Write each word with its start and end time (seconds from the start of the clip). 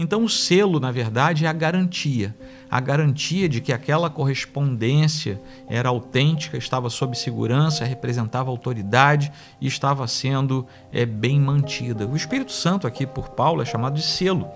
Então, 0.00 0.24
o 0.24 0.28
selo, 0.28 0.80
na 0.80 0.90
verdade, 0.90 1.44
é 1.44 1.48
a 1.48 1.52
garantia 1.52 2.34
a 2.70 2.78
garantia 2.78 3.48
de 3.48 3.60
que 3.60 3.72
aquela 3.72 4.08
correspondência 4.08 5.40
era 5.66 5.88
autêntica, 5.88 6.56
estava 6.56 6.88
sob 6.88 7.18
segurança, 7.18 7.84
representava 7.84 8.48
autoridade 8.48 9.32
e 9.60 9.66
estava 9.66 10.06
sendo 10.06 10.64
é, 10.92 11.04
bem 11.04 11.40
mantida. 11.40 12.06
O 12.06 12.14
Espírito 12.14 12.52
Santo, 12.52 12.86
aqui 12.86 13.04
por 13.04 13.30
Paulo, 13.30 13.60
é 13.60 13.64
chamado 13.64 13.96
de 13.96 14.02
selo. 14.02 14.46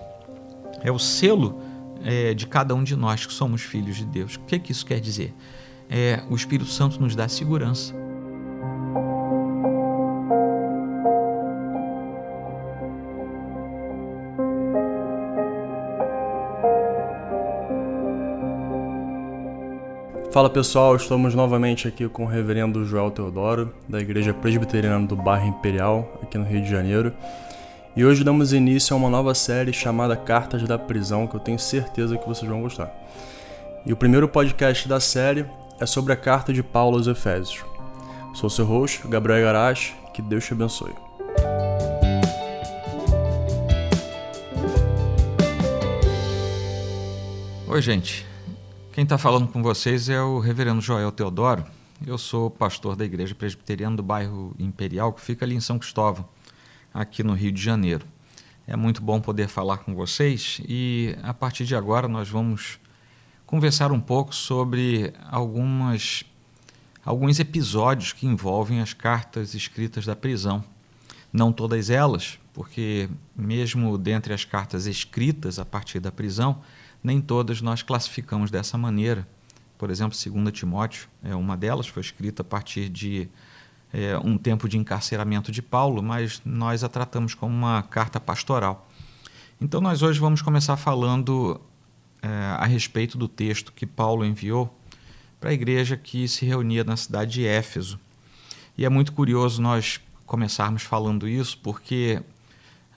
É 0.81 0.89
o 0.89 0.97
selo 0.97 1.61
é, 2.05 2.33
de 2.33 2.47
cada 2.47 2.73
um 2.73 2.85
de 2.85 2.95
nós 2.95 3.25
que 3.25 3.33
somos 3.33 3.61
filhos 3.61 3.97
de 3.97 4.05
Deus. 4.05 4.35
O 4.35 4.39
que, 4.41 4.57
que 4.59 4.71
isso 4.71 4.85
quer 4.85 5.01
dizer? 5.01 5.33
É, 5.89 6.23
o 6.29 6.35
Espírito 6.35 6.69
Santo 6.69 7.01
nos 7.01 7.15
dá 7.17 7.27
segurança 7.27 8.04
Fala 20.35 20.49
pessoal, 20.49 20.97
estamos 20.97 21.33
novamente 21.33 21.87
aqui 21.87 22.09
com 22.09 22.25
o 22.25 22.27
reverendo 22.27 22.83
Joel 22.83 23.09
Teodoro, 23.09 23.73
da 23.87 24.01
Igreja 24.01 24.33
Presbiteriana 24.33 25.07
do 25.07 25.15
Bairro 25.15 25.47
Imperial, 25.47 26.19
aqui 26.21 26.37
no 26.37 26.43
Rio 26.43 26.61
de 26.61 26.69
Janeiro. 26.69 27.13
E 27.95 28.03
hoje 28.03 28.21
damos 28.21 28.51
início 28.51 28.93
a 28.93 28.97
uma 28.97 29.09
nova 29.09 29.33
série 29.33 29.71
chamada 29.71 30.13
Cartas 30.17 30.61
da 30.63 30.77
Prisão, 30.77 31.25
que 31.25 31.37
eu 31.37 31.39
tenho 31.39 31.57
certeza 31.57 32.17
que 32.17 32.27
vocês 32.27 32.51
vão 32.51 32.61
gostar. 32.61 32.93
E 33.85 33.93
o 33.93 33.95
primeiro 33.95 34.27
podcast 34.27 34.89
da 34.89 34.99
série 34.99 35.45
é 35.79 35.85
sobre 35.85 36.11
a 36.11 36.17
carta 36.17 36.51
de 36.51 36.61
Paulo 36.61 36.97
aos 36.97 37.07
Efésios. 37.07 37.63
Sou 38.33 38.49
seu 38.49 38.65
host, 38.65 39.07
Gabriel 39.07 39.41
Garache, 39.41 39.93
que 40.13 40.21
Deus 40.21 40.43
te 40.43 40.51
abençoe. 40.51 40.91
Oi, 47.69 47.81
gente. 47.81 48.34
Quem 48.95 49.03
está 49.03 49.17
falando 49.17 49.49
com 49.49 49.61
vocês 49.61 50.07
é 50.07 50.21
o 50.21 50.39
reverendo 50.39 50.79
Joel 50.79 51.11
Teodoro. 51.11 51.65
Eu 52.07 52.17
sou 52.17 52.49
pastor 52.49 52.95
da 52.95 53.03
Igreja 53.03 53.35
Presbiteriana 53.35 53.97
do 53.97 54.01
bairro 54.01 54.55
Imperial, 54.57 55.11
que 55.11 55.19
fica 55.19 55.43
ali 55.43 55.53
em 55.53 55.59
São 55.59 55.77
Cristóvão, 55.77 56.25
aqui 56.93 57.21
no 57.21 57.33
Rio 57.33 57.51
de 57.51 57.61
Janeiro. 57.61 58.05
É 58.65 58.73
muito 58.77 59.01
bom 59.01 59.19
poder 59.19 59.49
falar 59.49 59.79
com 59.79 59.93
vocês 59.93 60.61
e 60.65 61.13
a 61.23 61.33
partir 61.33 61.65
de 61.65 61.75
agora 61.75 62.07
nós 62.07 62.29
vamos 62.29 62.79
conversar 63.45 63.91
um 63.91 63.99
pouco 63.99 64.33
sobre 64.33 65.13
algumas 65.29 66.23
alguns 67.03 67.37
episódios 67.37 68.13
que 68.13 68.25
envolvem 68.25 68.79
as 68.79 68.93
cartas 68.93 69.53
escritas 69.53 70.05
da 70.05 70.15
prisão. 70.15 70.63
Não 71.33 71.51
todas 71.51 71.89
elas, 71.89 72.39
porque 72.53 73.09
mesmo 73.35 73.97
dentre 73.97 74.33
as 74.33 74.45
cartas 74.45 74.85
escritas 74.85 75.59
a 75.59 75.65
partir 75.65 75.99
da 75.99 76.13
prisão, 76.13 76.61
nem 77.05 77.21
todas 77.21 77.61
nós 77.61 77.83
classificamos 77.83 78.49
dessa 78.49 78.77
maneira. 78.77 79.27
Por 79.77 79.91
exemplo, 79.91 80.17
2 80.17 80.51
Timóteo 80.51 81.07
é 81.23 81.35
uma 81.35 81.55
delas, 81.55 81.87
foi 81.87 82.01
escrita 82.01 82.41
a 82.41 82.45
partir 82.45 82.89
de 82.89 83.29
é, 83.93 84.17
um 84.17 84.37
tempo 84.37 84.67
de 84.67 84.77
encarceramento 84.77 85.51
de 85.51 85.61
Paulo, 85.61 86.01
mas 86.01 86.41
nós 86.43 86.83
a 86.83 86.89
tratamos 86.89 87.35
como 87.35 87.53
uma 87.53 87.83
carta 87.83 88.19
pastoral. 88.19 88.89
Então, 89.61 89.79
nós 89.79 90.01
hoje 90.01 90.19
vamos 90.19 90.41
começar 90.41 90.75
falando 90.77 91.61
é, 92.21 92.27
a 92.27 92.65
respeito 92.65 93.17
do 93.17 93.27
texto 93.27 93.71
que 93.71 93.85
Paulo 93.85 94.25
enviou 94.25 94.75
para 95.39 95.51
a 95.51 95.53
igreja 95.53 95.95
que 95.95 96.27
se 96.27 96.45
reunia 96.45 96.83
na 96.83 96.97
cidade 96.97 97.33
de 97.33 97.45
Éfeso. 97.45 97.99
E 98.75 98.83
é 98.83 98.89
muito 98.89 99.13
curioso 99.13 99.61
nós 99.61 100.01
começarmos 100.25 100.81
falando 100.81 101.27
isso, 101.27 101.57
porque 101.59 102.21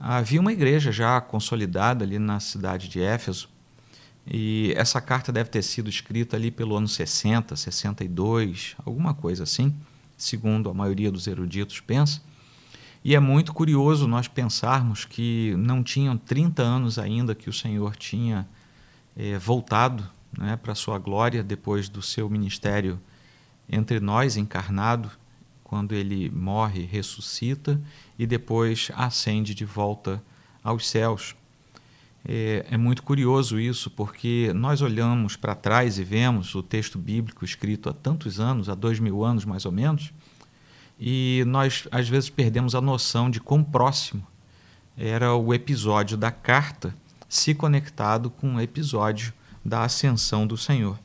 havia 0.01 0.41
uma 0.41 0.53
igreja 0.53 0.91
já 0.91 1.21
consolidada 1.21 2.05
ali 2.05 2.19
na 2.19 2.41
cidade 2.41 2.89
de 2.89 3.01
Éfeso, 3.01 3.51
e 4.31 4.73
essa 4.77 5.01
carta 5.01 5.33
deve 5.33 5.49
ter 5.49 5.63
sido 5.63 5.89
escrita 5.89 6.37
ali 6.37 6.51
pelo 6.51 6.77
ano 6.77 6.87
60, 6.87 7.57
62, 7.57 8.77
alguma 8.85 9.15
coisa 9.15 9.45
assim, 9.45 9.75
segundo 10.17 10.69
a 10.69 10.75
maioria 10.75 11.11
dos 11.11 11.27
eruditos 11.27 11.81
pensa. 11.81 12.21
E 13.03 13.15
é 13.15 13.21
muito 13.21 13.55
curioso 13.55 14.07
nós 14.07 14.29
pensarmos 14.29 15.05
que 15.05 15.55
não 15.57 15.83
tinham 15.83 16.17
30 16.19 16.63
anos 16.63 16.99
ainda 16.99 17.35
que 17.35 17.49
o 17.49 17.53
Senhor 17.53 17.97
tinha 17.97 18.47
é, 19.17 19.39
voltado 19.39 20.05
né, 20.37 20.57
para 20.57 20.73
a 20.73 20.77
sua 20.77 20.99
glória 20.99 21.43
depois 21.43 21.89
do 21.89 22.03
seu 22.03 22.29
ministério 22.29 23.01
entre 23.69 24.01
nós, 24.01 24.37
encarnado, 24.37 25.11
quando 25.63 25.95
ele 25.95 26.31
morre, 26.31 26.85
ressuscita 26.85 27.81
e 28.19 28.27
depois 28.27 28.91
ascende 28.95 29.55
de 29.55 29.65
volta 29.65 30.23
aos 30.63 30.89
céus. 30.89 31.37
É, 32.31 32.67
é 32.73 32.77
muito 32.77 33.03
curioso 33.03 33.59
isso, 33.59 33.91
porque 33.91 34.53
nós 34.55 34.83
olhamos 34.83 35.35
para 35.35 35.55
trás 35.55 35.99
e 35.99 36.05
vemos 36.05 36.55
o 36.55 36.63
texto 36.63 36.99
bíblico 36.99 37.43
escrito 37.43 37.89
há 37.89 37.93
tantos 37.95 38.39
anos, 38.39 38.69
há 38.69 38.75
dois 38.75 39.01
mil 39.01 39.25
anos 39.25 39.47
mais 39.47 39.65
ou 39.65 39.73
menos, 39.73 40.13
e 41.01 41.43
nós 41.47 41.89
às 41.91 42.07
vezes 42.07 42.29
perdemos 42.29 42.75
a 42.75 42.83
noção 42.83 43.31
de 43.31 43.41
quão 43.41 43.65
próximo 43.65 44.27
era 44.95 45.35
o 45.35 45.55
episódio 45.55 46.19
da 46.19 46.31
carta 46.31 46.95
se 47.27 47.55
conectado 47.55 48.29
com 48.29 48.57
o 48.57 48.61
episódio 48.61 49.33
da 49.65 49.85
ascensão 49.85 50.47
do 50.47 50.57
Senhor. 50.57 50.99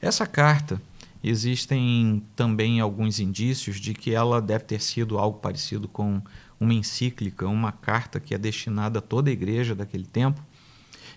Essa 0.00 0.26
carta, 0.26 0.80
existem 1.24 2.22
também 2.36 2.78
alguns 2.78 3.18
indícios 3.18 3.80
de 3.80 3.94
que 3.94 4.14
ela 4.14 4.40
deve 4.40 4.62
ter 4.64 4.80
sido 4.80 5.18
algo 5.18 5.40
parecido 5.40 5.88
com 5.88 6.22
uma 6.60 6.74
encíclica, 6.74 7.48
uma 7.48 7.72
carta 7.72 8.20
que 8.20 8.32
é 8.32 8.38
destinada 8.38 9.00
a 9.00 9.02
toda 9.02 9.28
a 9.28 9.32
igreja 9.32 9.74
daquele 9.74 10.06
tempo, 10.06 10.40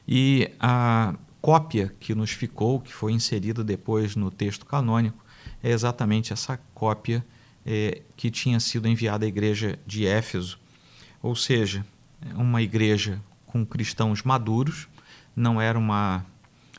e 0.07 0.51
a 0.59 1.15
cópia 1.41 1.93
que 1.99 2.13
nos 2.13 2.31
ficou, 2.31 2.79
que 2.79 2.93
foi 2.93 3.11
inserida 3.13 3.63
depois 3.63 4.15
no 4.15 4.29
texto 4.29 4.65
canônico, 4.65 5.23
é 5.63 5.71
exatamente 5.71 6.33
essa 6.33 6.57
cópia 6.73 7.25
é, 7.65 8.01
que 8.15 8.29
tinha 8.29 8.59
sido 8.59 8.87
enviada 8.87 9.25
à 9.25 9.27
igreja 9.27 9.77
de 9.85 10.05
Éfeso, 10.05 10.59
ou 11.21 11.35
seja, 11.35 11.85
uma 12.35 12.61
igreja 12.61 13.21
com 13.45 13.65
cristãos 13.65 14.23
maduros, 14.23 14.87
não 15.35 15.61
era 15.61 15.77
uma, 15.77 16.25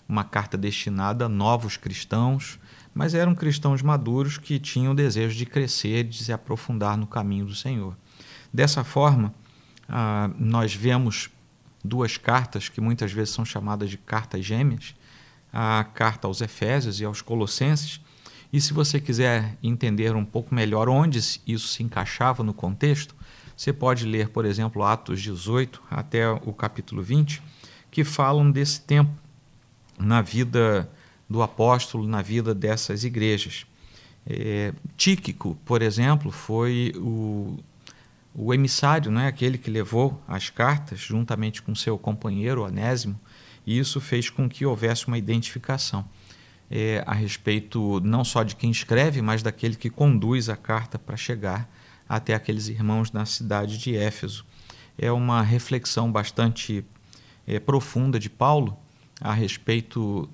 uma 0.08 0.24
carta 0.24 0.56
destinada 0.56 1.26
a 1.26 1.28
novos 1.28 1.76
cristãos, 1.76 2.58
mas 2.94 3.14
eram 3.14 3.34
cristãos 3.34 3.82
maduros 3.82 4.36
que 4.38 4.58
tinham 4.58 4.92
o 4.92 4.96
desejo 4.96 5.36
de 5.36 5.46
crescer, 5.46 6.04
de 6.04 6.22
se 6.22 6.32
aprofundar 6.32 6.96
no 6.96 7.06
caminho 7.06 7.46
do 7.46 7.54
Senhor. 7.54 7.96
Dessa 8.52 8.84
forma, 8.84 9.34
ah, 9.88 10.30
nós 10.38 10.74
vemos 10.74 11.30
duas 11.84 12.16
cartas 12.16 12.68
que 12.68 12.80
muitas 12.80 13.12
vezes 13.12 13.34
são 13.34 13.44
chamadas 13.44 13.90
de 13.90 13.98
cartas 13.98 14.44
gêmeas, 14.44 14.94
a 15.52 15.84
carta 15.84 16.26
aos 16.26 16.40
Efésios 16.40 17.00
e 17.00 17.04
aos 17.04 17.20
Colossenses. 17.20 18.00
E 18.52 18.60
se 18.60 18.72
você 18.72 19.00
quiser 19.00 19.56
entender 19.62 20.14
um 20.14 20.24
pouco 20.24 20.54
melhor 20.54 20.88
onde 20.88 21.18
isso 21.18 21.68
se 21.68 21.82
encaixava 21.82 22.42
no 22.42 22.52
contexto, 22.52 23.14
você 23.56 23.72
pode 23.72 24.04
ler, 24.04 24.28
por 24.28 24.44
exemplo, 24.44 24.82
Atos 24.82 25.20
18 25.20 25.82
até 25.90 26.30
o 26.30 26.52
capítulo 26.52 27.02
20, 27.02 27.42
que 27.90 28.04
falam 28.04 28.50
desse 28.50 28.80
tempo 28.80 29.10
na 29.98 30.20
vida 30.20 30.90
do 31.28 31.42
apóstolo, 31.42 32.06
na 32.06 32.22
vida 32.22 32.54
dessas 32.54 33.04
igrejas. 33.04 33.66
É, 34.26 34.72
Tíquico, 34.96 35.56
por 35.64 35.82
exemplo, 35.82 36.30
foi 36.30 36.92
o 36.96 37.58
o 38.34 38.52
emissário, 38.54 39.10
né, 39.10 39.26
aquele 39.26 39.58
que 39.58 39.70
levou 39.70 40.22
as 40.26 40.48
cartas 40.50 41.00
juntamente 41.00 41.62
com 41.62 41.74
seu 41.74 41.98
companheiro 41.98 42.62
Onésimo, 42.62 43.18
e 43.66 43.78
isso 43.78 44.00
fez 44.00 44.30
com 44.30 44.48
que 44.48 44.64
houvesse 44.66 45.06
uma 45.06 45.18
identificação 45.18 46.08
é, 46.74 47.04
a 47.06 47.12
respeito 47.12 48.00
não 48.00 48.24
só 48.24 48.42
de 48.42 48.56
quem 48.56 48.70
escreve, 48.70 49.20
mas 49.20 49.42
daquele 49.42 49.76
que 49.76 49.90
conduz 49.90 50.48
a 50.48 50.56
carta 50.56 50.98
para 50.98 51.18
chegar 51.18 51.70
até 52.08 52.34
aqueles 52.34 52.68
irmãos 52.68 53.12
na 53.12 53.26
cidade 53.26 53.76
de 53.76 53.94
Éfeso. 53.94 54.46
É 54.96 55.12
uma 55.12 55.42
reflexão 55.42 56.10
bastante 56.10 56.82
é, 57.46 57.60
profunda 57.60 58.18
de 58.18 58.30
Paulo 58.30 58.76
a 59.20 59.34
respeito 59.34 60.28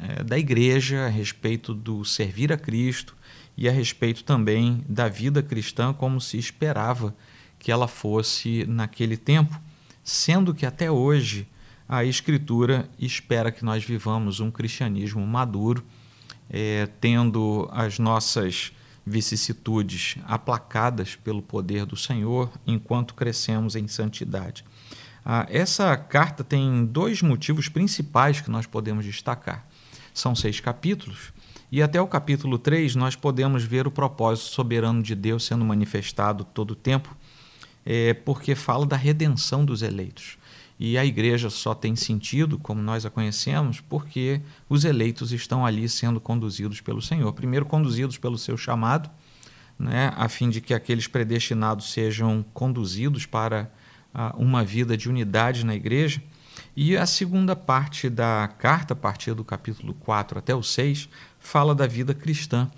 é, 0.00 0.22
da 0.22 0.38
igreja, 0.38 1.06
a 1.06 1.08
respeito 1.08 1.72
do 1.72 2.04
servir 2.04 2.52
a 2.52 2.58
Cristo, 2.58 3.16
e 3.56 3.68
a 3.68 3.72
respeito 3.72 4.24
também 4.24 4.84
da 4.88 5.08
vida 5.08 5.42
cristã 5.42 5.92
como 5.92 6.20
se 6.20 6.38
esperava 6.38 7.14
que 7.58 7.70
ela 7.70 7.88
fosse 7.88 8.64
naquele 8.66 9.16
tempo, 9.16 9.58
sendo 10.02 10.52
que 10.52 10.66
até 10.66 10.90
hoje 10.90 11.48
a 11.88 12.04
Escritura 12.04 12.88
espera 12.98 13.52
que 13.52 13.64
nós 13.64 13.84
vivamos 13.84 14.40
um 14.40 14.50
cristianismo 14.50 15.26
maduro, 15.26 15.84
é, 16.50 16.88
tendo 17.00 17.68
as 17.72 17.98
nossas 17.98 18.72
vicissitudes 19.06 20.16
aplacadas 20.26 21.14
pelo 21.14 21.42
poder 21.42 21.84
do 21.84 21.96
Senhor 21.96 22.50
enquanto 22.66 23.14
crescemos 23.14 23.76
em 23.76 23.86
santidade. 23.86 24.64
Ah, 25.24 25.46
essa 25.48 25.96
carta 25.96 26.44
tem 26.44 26.84
dois 26.84 27.22
motivos 27.22 27.68
principais 27.68 28.40
que 28.40 28.50
nós 28.50 28.66
podemos 28.66 29.04
destacar. 29.04 29.66
São 30.12 30.34
seis 30.34 30.60
capítulos 30.60 31.32
e 31.74 31.82
até 31.82 32.00
o 32.00 32.06
capítulo 32.06 32.56
3 32.56 32.94
nós 32.94 33.16
podemos 33.16 33.64
ver 33.64 33.84
o 33.84 33.90
propósito 33.90 34.46
soberano 34.50 35.02
de 35.02 35.12
Deus 35.12 35.42
sendo 35.42 35.64
manifestado 35.64 36.44
todo 36.44 36.70
o 36.70 36.74
tempo, 36.76 37.16
é, 37.84 38.14
porque 38.14 38.54
fala 38.54 38.86
da 38.86 38.94
redenção 38.94 39.64
dos 39.64 39.82
eleitos. 39.82 40.38
e 40.78 40.96
a 40.96 41.04
igreja 41.04 41.50
só 41.50 41.74
tem 41.74 41.96
sentido, 41.96 42.60
como 42.60 42.80
nós 42.80 43.04
a 43.04 43.10
conhecemos, 43.10 43.80
porque 43.80 44.40
os 44.68 44.84
eleitos 44.84 45.32
estão 45.32 45.66
ali 45.66 45.88
sendo 45.88 46.20
conduzidos 46.20 46.80
pelo 46.80 47.02
Senhor. 47.02 47.32
Primeiro, 47.32 47.66
conduzidos 47.66 48.18
pelo 48.18 48.38
seu 48.38 48.56
chamado, 48.56 49.10
né, 49.76 50.12
a 50.16 50.28
fim 50.28 50.50
de 50.50 50.60
que 50.60 50.74
aqueles 50.74 51.08
predestinados 51.08 51.90
sejam 51.90 52.44
conduzidos 52.54 53.26
para 53.26 53.68
uh, 54.14 54.40
uma 54.40 54.62
vida 54.62 54.96
de 54.96 55.08
unidade 55.08 55.66
na 55.66 55.74
igreja. 55.74 56.22
E 56.76 56.96
a 56.96 57.06
segunda 57.06 57.54
parte 57.54 58.08
da 58.08 58.48
carta, 58.58 58.94
a 58.94 58.96
partir 58.96 59.34
do 59.34 59.44
capítulo 59.44 59.94
4 59.94 60.38
até 60.38 60.54
o 60.54 60.62
6, 60.62 61.08
fala 61.44 61.74
da 61.74 61.86
vida 61.86 62.14
cristã. 62.14 62.68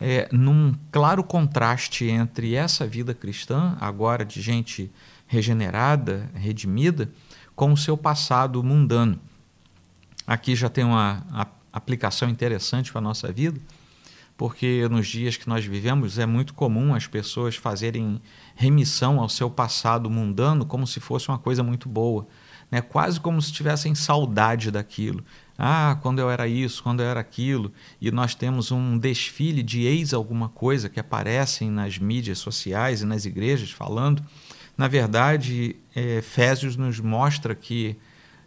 É, 0.00 0.28
num 0.32 0.74
claro 0.90 1.22
contraste 1.22 2.06
entre 2.06 2.54
essa 2.54 2.84
vida 2.84 3.14
cristã, 3.14 3.76
agora 3.80 4.24
de 4.24 4.40
gente 4.40 4.90
regenerada, 5.26 6.28
redimida, 6.34 7.08
com 7.54 7.72
o 7.72 7.76
seu 7.76 7.96
passado 7.96 8.62
mundano. 8.64 9.20
Aqui 10.26 10.56
já 10.56 10.68
tem 10.68 10.84
uma 10.84 11.24
aplicação 11.72 12.28
interessante 12.28 12.90
para 12.90 12.98
a 12.98 13.02
nossa 13.02 13.30
vida, 13.30 13.60
porque 14.36 14.88
nos 14.88 15.06
dias 15.06 15.36
que 15.36 15.48
nós 15.48 15.64
vivemos 15.64 16.18
é 16.18 16.26
muito 16.26 16.54
comum 16.54 16.94
as 16.94 17.06
pessoas 17.06 17.54
fazerem 17.56 18.20
remissão 18.56 19.20
ao 19.20 19.28
seu 19.28 19.48
passado 19.48 20.10
mundano 20.10 20.64
como 20.64 20.86
se 20.86 20.98
fosse 20.98 21.28
uma 21.28 21.38
coisa 21.38 21.62
muito 21.62 21.88
boa, 21.88 22.26
né? 22.74 22.80
quase 22.80 23.20
como 23.20 23.40
se 23.40 23.52
tivessem 23.52 23.94
saudade 23.94 24.70
daquilo. 24.70 25.24
Ah, 25.56 25.98
quando 26.02 26.18
eu 26.18 26.28
era 26.28 26.48
isso, 26.48 26.82
quando 26.82 27.00
eu 27.00 27.06
era 27.06 27.20
aquilo, 27.20 27.72
e 28.00 28.10
nós 28.10 28.34
temos 28.34 28.72
um 28.72 28.98
desfile 28.98 29.62
de 29.62 29.82
ex 29.86 30.12
alguma 30.12 30.48
coisa 30.48 30.88
que 30.88 30.98
aparecem 30.98 31.70
nas 31.70 31.98
mídias 31.98 32.38
sociais 32.38 33.02
e 33.02 33.06
nas 33.06 33.24
igrejas 33.24 33.70
falando 33.70 34.22
na 34.76 34.88
verdade, 34.88 35.76
é, 35.94 36.18
Efésios 36.18 36.76
nos 36.76 36.98
mostra 36.98 37.54
que 37.54 37.96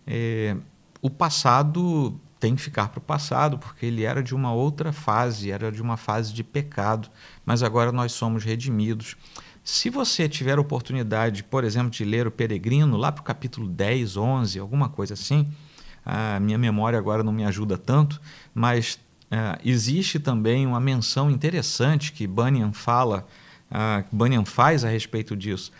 é, 0.05 0.55
o 1.01 1.09
passado 1.09 2.19
tem 2.39 2.55
que 2.55 2.61
ficar 2.61 2.89
para 2.89 2.99
o 2.99 3.01
passado, 3.01 3.57
porque 3.57 3.85
ele 3.85 4.03
era 4.03 4.21
de 4.21 4.35
uma 4.35 4.53
outra 4.53 4.91
fase, 4.91 5.51
era 5.51 5.71
de 5.71 5.81
uma 5.81 5.97
fase 5.97 6.33
de 6.33 6.43
pecado, 6.43 7.09
mas 7.45 7.63
agora 7.63 7.91
nós 7.91 8.11
somos 8.11 8.43
redimidos. 8.43 9.15
Se 9.69 9.89
você 9.89 10.29
tiver 10.29 10.57
oportunidade, 10.57 11.43
por 11.43 11.65
exemplo, 11.65 11.89
de 11.89 12.05
ler 12.05 12.25
o 12.25 12.31
Peregrino, 12.31 12.95
lá 12.95 13.11
para 13.11 13.19
o 13.19 13.23
capítulo 13.25 13.67
10, 13.67 14.15
11, 14.15 14.59
alguma 14.59 14.87
coisa 14.87 15.13
assim, 15.13 15.45
a 16.05 16.39
minha 16.39 16.57
memória 16.57 16.97
agora 16.97 17.21
não 17.21 17.33
me 17.33 17.43
ajuda 17.43 17.77
tanto, 17.77 18.21
mas 18.55 18.97
uh, 19.29 19.59
existe 19.65 20.19
também 20.19 20.65
uma 20.65 20.79
menção 20.79 21.29
interessante 21.29 22.13
que 22.13 22.25
Bunyan 22.25 22.71
fala, 22.71 23.27
uh, 23.69 24.05
Bunyan 24.09 24.45
faz 24.45 24.85
a 24.85 24.89
respeito 24.89 25.35
disso 25.35 25.73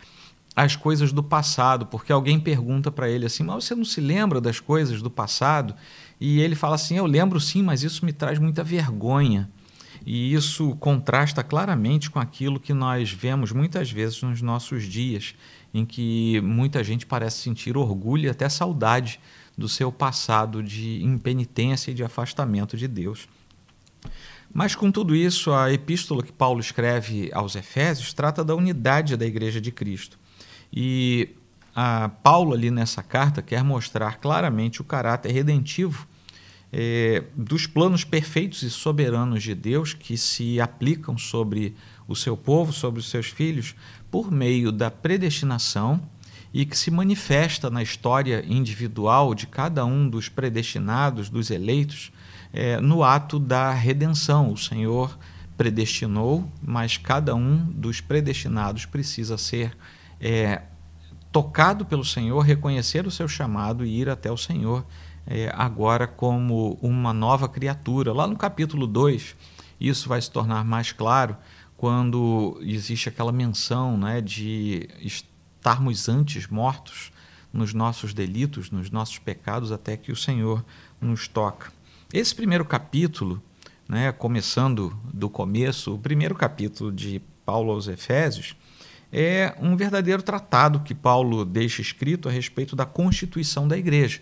as 0.54 0.76
coisas 0.76 1.14
do 1.14 1.24
passado, 1.24 1.86
porque 1.86 2.12
alguém 2.12 2.40
pergunta 2.40 2.92
para 2.92 3.08
ele 3.08 3.28
assim: 3.28 3.44
Mas 3.44 3.64
você 3.64 3.76
não 3.76 3.86
se 3.86 4.02
lembra 4.02 4.42
das 4.42 4.60
coisas 4.60 5.04
do 5.04 5.10
passado? 5.10 5.76
E 6.20 6.42
ele 6.42 6.56
fala 6.56 6.76
assim: 6.76 6.98
Eu 6.98 7.06
lembro 7.06 7.40
sim, 7.40 7.62
mas 7.62 7.84
isso 7.84 8.04
me 8.04 8.12
traz 8.12 8.40
muita 8.40 8.64
vergonha. 8.64 9.48
E 10.10 10.34
isso 10.34 10.74
contrasta 10.78 11.44
claramente 11.44 12.10
com 12.10 12.18
aquilo 12.18 12.62
que 12.62 12.74
nós 12.74 13.12
vemos 13.12 13.52
muitas 13.52 13.92
vezes 13.92 14.24
nos 14.24 14.42
nossos 14.42 14.86
dias, 14.86 15.36
em 15.74 15.86
que 15.86 16.40
muita 16.40 16.82
gente 16.82 17.06
parece 17.06 17.40
sentir 17.40 17.76
orgulho 17.76 18.24
e 18.24 18.30
até 18.30 18.48
saudade 18.48 19.20
do 19.58 19.68
seu 19.68 19.92
passado 19.92 20.64
de 20.64 21.04
impenitência 21.04 21.92
e 21.92 21.94
de 21.94 22.06
afastamento 22.06 22.78
de 22.78 22.88
Deus. 22.88 23.28
Mas 24.54 24.76
com 24.76 24.90
tudo 24.90 25.14
isso, 25.14 25.52
a 25.52 25.74
epístola 25.74 26.24
que 26.24 26.32
Paulo 26.32 26.62
escreve 26.62 27.30
aos 27.34 27.58
Efésios 27.58 28.14
trata 28.14 28.46
da 28.46 28.56
unidade 28.56 29.18
da 29.18 29.26
Igreja 29.26 29.60
de 29.60 29.74
Cristo. 29.74 30.18
E 30.72 31.36
a 31.76 32.08
Paulo, 32.08 32.54
ali 32.54 32.72
nessa 32.72 33.04
carta, 33.04 33.42
quer 33.42 33.62
mostrar 33.62 34.20
claramente 34.20 34.80
o 34.80 34.86
caráter 34.86 35.34
redentivo 35.34 36.08
é, 36.72 37.24
dos 37.36 37.66
planos 37.66 38.04
perfeitos 38.04 38.62
e 38.64 38.70
soberanos 38.70 39.42
de 39.42 39.56
Deus 39.56 39.94
que 39.94 40.18
se 40.18 40.60
aplicam 40.60 41.18
sobre 41.18 41.76
o 42.08 42.16
seu 42.16 42.36
povo, 42.36 42.74
sobre 42.74 43.00
os 43.00 43.10
seus 43.10 43.28
filhos, 43.28 43.76
por 44.12 44.32
meio 44.32 44.72
da 44.72 44.92
predestinação 44.92 46.02
e 46.54 46.66
que 46.66 46.78
se 46.78 46.90
manifesta 46.90 47.70
na 47.70 47.84
história 47.84 48.44
individual 48.48 49.36
de 49.36 49.48
cada 49.48 49.86
um 49.86 50.10
dos 50.10 50.30
predestinados, 50.30 51.30
dos 51.30 51.52
eleitos, 51.52 52.12
é, 52.54 52.80
no 52.80 53.04
ato 53.04 53.38
da 53.38 53.72
redenção. 53.72 54.52
O 54.52 54.58
Senhor 54.58 55.18
predestinou, 55.58 56.50
mas 56.62 56.98
cada 56.98 57.36
um 57.36 57.66
dos 57.66 58.00
predestinados 58.00 58.86
precisa 58.86 59.38
ser 59.38 59.76
é, 60.20 60.62
tocado 61.32 61.86
pelo 61.86 62.06
Senhor, 62.06 62.40
reconhecer 62.40 63.06
o 63.06 63.12
seu 63.12 63.28
chamado 63.28 63.86
e 63.86 64.00
ir 64.00 64.10
até 64.10 64.32
o 64.32 64.38
Senhor 64.38 64.86
é, 65.28 65.52
agora 65.54 66.08
como 66.08 66.80
uma 66.82 67.14
nova 67.14 67.50
criatura. 67.50 68.14
Lá 68.14 68.26
no 68.26 68.38
capítulo 68.38 68.88
2, 68.88 69.36
isso 69.80 70.08
vai 70.08 70.22
se 70.22 70.32
tornar 70.32 70.64
mais 70.64 70.94
claro 70.94 71.36
quando 71.76 72.58
existe 72.62 73.10
aquela 73.10 73.32
menção 73.32 73.98
né, 73.98 74.22
de 74.22 74.90
estarmos 75.00 76.08
antes 76.08 76.48
mortos 76.48 77.12
nos 77.54 77.74
nossos 77.74 78.14
delitos, 78.14 78.72
nos 78.72 78.90
nossos 78.90 79.20
pecados, 79.20 79.72
até 79.72 79.98
que 79.98 80.12
o 80.12 80.16
Senhor 80.16 80.64
nos 81.00 81.28
toca. 81.28 81.72
Esse 82.12 82.34
primeiro 82.34 82.66
capítulo, 82.66 83.42
né, 83.88 84.12
começando 84.12 84.98
do 85.14 85.30
começo, 85.30 85.94
o 85.94 86.00
primeiro 86.00 86.36
capítulo 86.36 86.92
de 86.92 87.22
Paulo 87.46 87.72
aos 87.72 87.88
Efésios, 87.88 88.56
é 89.12 89.56
um 89.60 89.76
verdadeiro 89.76 90.22
tratado 90.22 90.82
que 90.82 90.96
Paulo 90.96 91.46
deixa 91.46 91.82
escrito 91.82 92.28
a 92.28 92.32
respeito 92.32 92.76
da 92.76 92.86
constituição 92.86 93.68
da 93.68 93.78
igreja. 93.78 94.22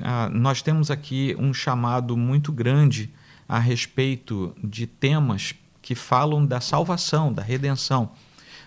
Ah, 0.00 0.28
nós 0.32 0.62
temos 0.62 0.90
aqui 0.90 1.36
um 1.38 1.54
chamado 1.54 2.16
muito 2.16 2.52
grande 2.52 3.12
a 3.48 3.58
respeito 3.58 4.54
de 4.62 4.86
temas 4.86 5.54
que 5.80 5.94
falam 5.94 6.44
da 6.44 6.60
salvação, 6.60 7.32
da 7.32 7.42
redenção. 7.42 8.10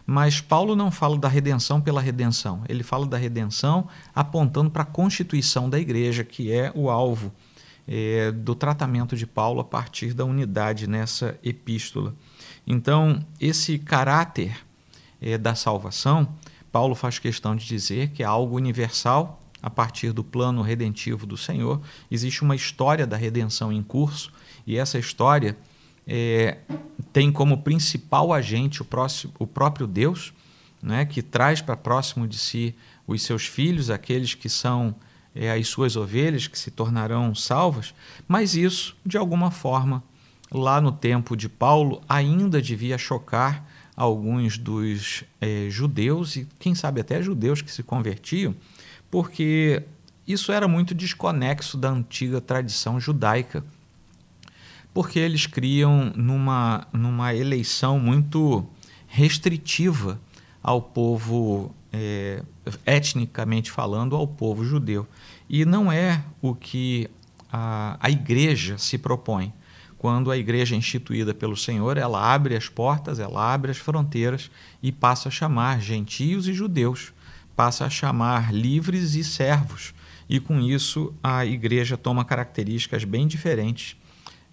Mas 0.05 0.39
Paulo 0.39 0.75
não 0.75 0.89
fala 0.89 1.17
da 1.17 1.27
redenção 1.27 1.81
pela 1.81 1.99
redenção, 1.99 2.63
ele 2.69 2.81
fala 2.81 3.05
da 3.05 3.17
redenção 3.17 3.89
apontando 4.15 4.71
para 4.71 4.83
a 4.83 4.85
constituição 4.85 5.69
da 5.69 5.77
igreja, 5.77 6.23
que 6.23 6.51
é 6.51 6.71
o 6.73 6.89
alvo 6.89 7.33
é, 7.87 8.31
do 8.31 8.55
tratamento 8.55 9.17
de 9.17 9.27
Paulo 9.27 9.59
a 9.59 9.63
partir 9.63 10.13
da 10.13 10.23
unidade 10.23 10.87
nessa 10.87 11.37
epístola. 11.43 12.13
Então, 12.65 13.25
esse 13.39 13.77
caráter 13.79 14.57
é, 15.21 15.37
da 15.37 15.55
salvação, 15.55 16.27
Paulo 16.71 16.95
faz 16.95 17.17
questão 17.19 17.55
de 17.55 17.65
dizer 17.65 18.09
que 18.11 18.23
é 18.23 18.25
algo 18.25 18.55
universal 18.55 19.41
a 19.61 19.69
partir 19.69 20.11
do 20.11 20.23
plano 20.23 20.61
redentivo 20.61 21.25
do 21.25 21.37
Senhor. 21.37 21.81
Existe 22.09 22.41
uma 22.43 22.55
história 22.55 23.07
da 23.07 23.17
redenção 23.17 23.71
em 23.71 23.81
curso 23.81 24.31
e 24.65 24.77
essa 24.77 24.99
história 24.99 25.57
é, 26.05 26.57
tem 27.11 27.31
como 27.31 27.61
principal 27.61 28.31
agente 28.33 28.81
o, 28.81 28.85
próximo, 28.85 29.33
o 29.37 29.45
próprio 29.45 29.85
Deus, 29.85 30.33
né, 30.81 31.05
que 31.05 31.21
traz 31.21 31.61
para 31.61 31.75
próximo 31.75 32.27
de 32.27 32.37
si 32.37 32.75
os 33.05 33.21
seus 33.23 33.45
filhos, 33.45 33.89
aqueles 33.89 34.33
que 34.33 34.47
são 34.47 34.95
é, 35.35 35.51
as 35.51 35.67
suas 35.67 35.95
ovelhas, 35.95 36.47
que 36.47 36.57
se 36.57 36.71
tornarão 36.71 37.33
salvas, 37.35 37.93
mas 38.27 38.55
isso, 38.55 38.95
de 39.05 39.17
alguma 39.17 39.51
forma, 39.51 40.03
lá 40.51 40.79
no 40.79 40.91
tempo 40.91 41.35
de 41.35 41.49
Paulo, 41.49 42.01
ainda 42.07 42.61
devia 42.61 42.97
chocar 42.97 43.65
alguns 43.95 44.57
dos 44.57 45.23
é, 45.41 45.67
judeus 45.69 46.35
e 46.35 46.47
quem 46.59 46.75
sabe 46.75 47.01
até 47.01 47.21
judeus 47.21 47.61
que 47.61 47.71
se 47.71 47.81
convertiam, 47.83 48.55
porque 49.09 49.83
isso 50.27 50.51
era 50.51 50.67
muito 50.67 50.93
desconexo 50.93 51.77
da 51.77 51.89
antiga 51.89 52.41
tradição 52.41 52.99
judaica, 52.99 53.63
porque 54.93 55.19
eles 55.19 55.45
criam 55.45 56.11
numa, 56.15 56.87
numa 56.91 57.33
eleição 57.33 57.99
muito 57.99 58.67
restritiva 59.07 60.19
ao 60.61 60.81
povo, 60.81 61.73
é, 61.93 62.43
etnicamente 62.85 63.71
falando, 63.71 64.15
ao 64.15 64.27
povo 64.27 64.65
judeu. 64.65 65.07
E 65.49 65.63
não 65.63 65.91
é 65.91 66.23
o 66.41 66.53
que 66.53 67.09
a, 67.51 67.97
a 67.99 68.09
igreja 68.09 68.77
se 68.77 68.97
propõe 68.97 69.53
quando 69.97 70.29
a 70.29 70.37
igreja 70.37 70.75
é 70.75 70.77
instituída 70.77 71.33
pelo 71.33 71.57
Senhor, 71.57 71.97
ela 71.97 72.33
abre 72.33 72.55
as 72.55 72.69
portas, 72.69 73.19
ela 73.19 73.53
abre 73.53 73.71
as 73.71 73.77
fronteiras 73.77 74.51
e 74.81 74.91
passa 74.91 75.29
a 75.29 75.31
chamar 75.31 75.81
gentios 75.81 76.47
e 76.47 76.53
judeus, 76.53 77.11
passa 77.57 77.85
a 77.85 77.89
chamar 77.89 78.53
livres 78.53 79.15
e 79.15 79.23
servos. 79.23 79.95
E 80.29 80.39
com 80.39 80.61
isso 80.61 81.11
a 81.23 81.43
igreja 81.43 81.97
toma 81.97 82.23
características 82.23 83.03
bem 83.03 83.25
diferentes 83.25 83.97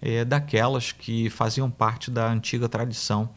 é, 0.01 0.25
daquelas 0.25 0.91
que 0.91 1.29
faziam 1.29 1.69
parte 1.69 2.09
da 2.09 2.27
antiga 2.27 2.67
tradição 2.67 3.29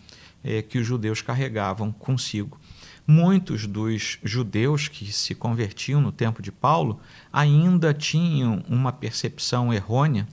é, 0.43 0.63
que 0.63 0.79
os 0.79 0.87
judeus 0.87 1.21
carregavam 1.21 1.93
consigo. 1.93 2.59
Muitos 3.07 3.67
dos 3.67 4.19
judeus 4.25 4.89
que 4.89 5.13
se 5.13 5.35
convertiam 5.35 6.01
no 6.01 6.13
tempo 6.13 6.41
de 6.41 6.51
Paulo 6.51 6.99
ainda 7.31 7.93
tinham 7.93 8.65
uma 8.69 8.91
percepção 8.91 9.73
errônea 9.73 10.27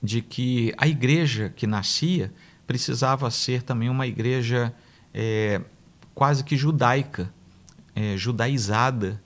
de 0.00 0.22
que 0.22 0.72
a 0.76 0.86
igreja 0.86 1.52
que 1.54 1.66
nascia 1.66 2.32
precisava 2.64 3.28
ser 3.28 3.62
também 3.62 3.88
uma 3.88 4.06
igreja 4.06 4.72
é, 5.12 5.60
quase 6.14 6.44
que 6.44 6.56
judaica, 6.56 7.32
é, 7.94 8.16
judaizada. 8.16 9.22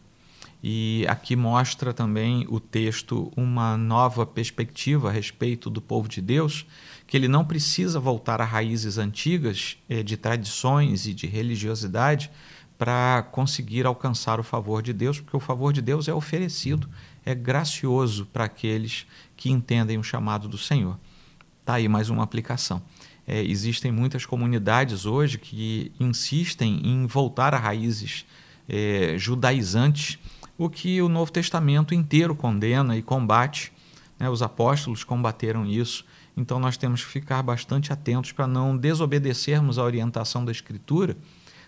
E 0.63 1.05
aqui 1.09 1.37
mostra 1.37 1.93
também 1.93 2.47
o 2.49 2.59
texto 2.59 3.33
uma 3.37 3.77
nova 3.77 4.27
perspectiva 4.27 5.09
a 5.09 5.13
respeito 5.13 5.71
do 5.71 5.81
povo 5.81 6.09
de 6.09 6.21
Deus, 6.21 6.67
que 7.07 7.17
ele 7.17 7.29
não 7.29 7.45
precisa 7.45 8.01
voltar 8.01 8.41
a 8.41 8.45
raízes 8.45 8.99
antigas 8.99 9.77
eh, 9.89 10.03
de 10.03 10.17
tradições 10.17 11.07
e 11.07 11.15
de 11.15 11.27
religiosidade 11.27 12.31
para 12.77 13.23
conseguir 13.31 13.87
alcançar 13.87 14.41
o 14.41 14.43
favor 14.43 14.83
de 14.83 14.93
Deus, 14.93 15.21
porque 15.21 15.37
o 15.37 15.41
favor 15.41 15.73
de 15.73 15.81
Deus 15.81 16.09
é 16.09 16.15
oferecido, 16.15 16.89
é 17.25 17.35
gracioso 17.35 18.27
para 18.27 18.45
aqueles 18.45 19.07
que 19.37 19.51
entendem 19.51 19.99
o 19.99 20.03
chamado 20.03 20.49
do 20.49 20.59
Senhor. 20.59 20.99
Está 21.61 21.75
aí 21.75 21.89
mais 21.89 22.11
uma 22.11 22.23
aplicação. 22.23 22.83
É, 23.27 23.43
existem 23.43 23.91
muitas 23.91 24.25
comunidades 24.25 25.05
hoje 25.05 25.39
que 25.39 25.91
insistem 25.99 26.81
em 26.85 27.07
voltar 27.07 27.55
a 27.55 27.59
raízes 27.59 28.25
é, 28.69 29.15
judaizantes, 29.17 30.19
o 30.59 30.69
que 30.69 31.01
o 31.03 31.09
Novo 31.09 31.31
Testamento 31.31 31.95
inteiro 31.95 32.35
condena 32.35 32.97
e 32.97 33.03
combate. 33.03 33.73
Né? 34.19 34.29
Os 34.29 34.43
apóstolos 34.43 35.05
combateram 35.05 35.67
isso. 35.67 36.05
Então 36.37 36.59
nós 36.59 36.77
temos 36.77 37.05
que 37.05 37.11
ficar 37.11 37.43
bastante 37.43 37.93
atentos 37.93 38.33
para 38.33 38.47
não 38.47 38.77
desobedecermos 38.77 39.79
a 39.79 39.85
orientação 39.85 40.45
da 40.45 40.53
Escritura 40.53 41.17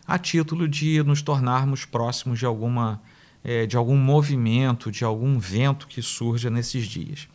a 0.07 0.19
título 0.19 0.67
de 0.67 1.03
nos 1.03 1.21
tornarmos 1.21 1.85
próximos 1.85 2.39
de 2.39 2.47
alguma 2.47 2.99
é, 3.45 3.67
de 3.67 3.77
algum 3.77 3.97
movimento, 3.97 4.91
de 4.91 5.05
algum 5.05 5.39
vento 5.39 5.87
que 5.87 6.03
surja 6.03 6.51
nesses 6.51 6.87
dias. 6.87 7.29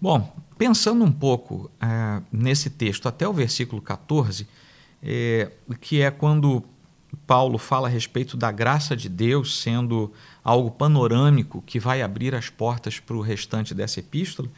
Bom, 0.00 0.34
pensando 0.58 1.04
um 1.04 1.10
pouco 1.10 1.70
é, 1.80 2.22
nesse 2.30 2.70
texto 2.70 3.08
até 3.08 3.26
o 3.26 3.32
versículo 3.32 3.80
14, 3.80 4.46
é, 5.02 5.50
que 5.80 6.00
é 6.00 6.10
quando 6.10 6.62
Paulo 7.32 7.56
fala 7.56 7.88
a 7.88 7.90
respeito 7.90 8.36
da 8.36 8.52
graça 8.52 8.94
de 8.94 9.08
Deus 9.08 9.58
sendo 9.58 10.12
algo 10.44 10.70
panorâmico 10.70 11.62
que 11.64 11.80
vai 11.80 12.02
abrir 12.02 12.34
as 12.34 12.50
portas 12.50 13.00
para 13.00 13.16
o 13.16 13.22
restante 13.22 13.72
dessa 13.72 14.00
epístola, 14.00 14.50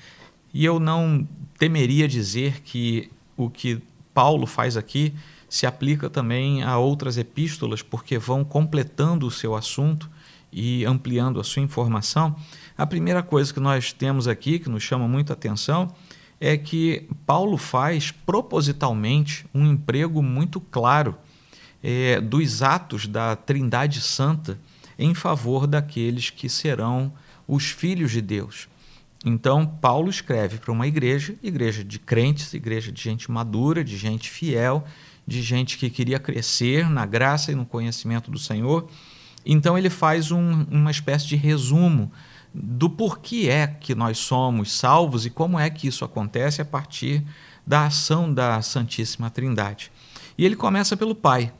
e 0.52 0.64
eu 0.64 0.80
não 0.80 1.24
temeria 1.56 2.08
dizer 2.08 2.62
que 2.62 3.12
o 3.36 3.48
que 3.48 3.80
Paulo 4.12 4.44
faz 4.44 4.76
aqui 4.76 5.14
se 5.48 5.68
aplica 5.68 6.10
também 6.10 6.64
a 6.64 6.76
outras 6.76 7.16
epístolas, 7.16 7.80
porque 7.80 8.18
vão 8.18 8.42
completando 8.42 9.24
o 9.24 9.30
seu 9.30 9.54
assunto 9.54 10.10
e 10.52 10.84
ampliando 10.84 11.38
a 11.38 11.44
sua 11.44 11.62
informação. 11.62 12.34
A 12.76 12.84
primeira 12.84 13.22
coisa 13.22 13.54
que 13.54 13.60
nós 13.60 13.92
temos 13.92 14.26
aqui, 14.26 14.58
que 14.58 14.68
nos 14.68 14.82
chama 14.82 15.06
muito 15.06 15.32
atenção, 15.32 15.94
é 16.40 16.56
que 16.56 17.08
Paulo 17.24 17.56
faz 17.56 18.10
propositalmente 18.10 19.46
um 19.54 19.64
emprego 19.64 20.20
muito 20.20 20.60
claro 20.60 21.14
é, 21.86 22.18
dos 22.18 22.62
atos 22.62 23.06
da 23.06 23.36
Trindade 23.36 24.00
Santa 24.00 24.58
em 24.98 25.12
favor 25.12 25.66
daqueles 25.66 26.30
que 26.30 26.48
serão 26.48 27.12
os 27.46 27.66
filhos 27.66 28.10
de 28.10 28.22
Deus. 28.22 28.68
Então, 29.22 29.66
Paulo 29.66 30.08
escreve 30.08 30.56
para 30.56 30.72
uma 30.72 30.86
igreja, 30.86 31.34
igreja 31.42 31.84
de 31.84 31.98
crentes, 31.98 32.54
igreja 32.54 32.90
de 32.90 33.02
gente 33.02 33.30
madura, 33.30 33.84
de 33.84 33.98
gente 33.98 34.30
fiel, 34.30 34.84
de 35.26 35.42
gente 35.42 35.76
que 35.76 35.90
queria 35.90 36.18
crescer 36.18 36.88
na 36.88 37.04
graça 37.04 37.52
e 37.52 37.54
no 37.54 37.66
conhecimento 37.66 38.30
do 38.30 38.38
Senhor. 38.38 38.88
Então, 39.44 39.76
ele 39.76 39.90
faz 39.90 40.30
um, 40.30 40.62
uma 40.70 40.90
espécie 40.90 41.26
de 41.26 41.36
resumo 41.36 42.10
do 42.54 42.88
porquê 42.88 43.48
é 43.50 43.66
que 43.66 43.94
nós 43.94 44.16
somos 44.16 44.72
salvos 44.72 45.26
e 45.26 45.30
como 45.30 45.58
é 45.58 45.68
que 45.68 45.88
isso 45.88 46.04
acontece 46.04 46.62
a 46.62 46.64
partir 46.64 47.22
da 47.66 47.86
ação 47.86 48.32
da 48.32 48.62
Santíssima 48.62 49.28
Trindade. 49.28 49.90
E 50.38 50.44
ele 50.46 50.56
começa 50.56 50.96
pelo 50.96 51.14
Pai. 51.14 51.52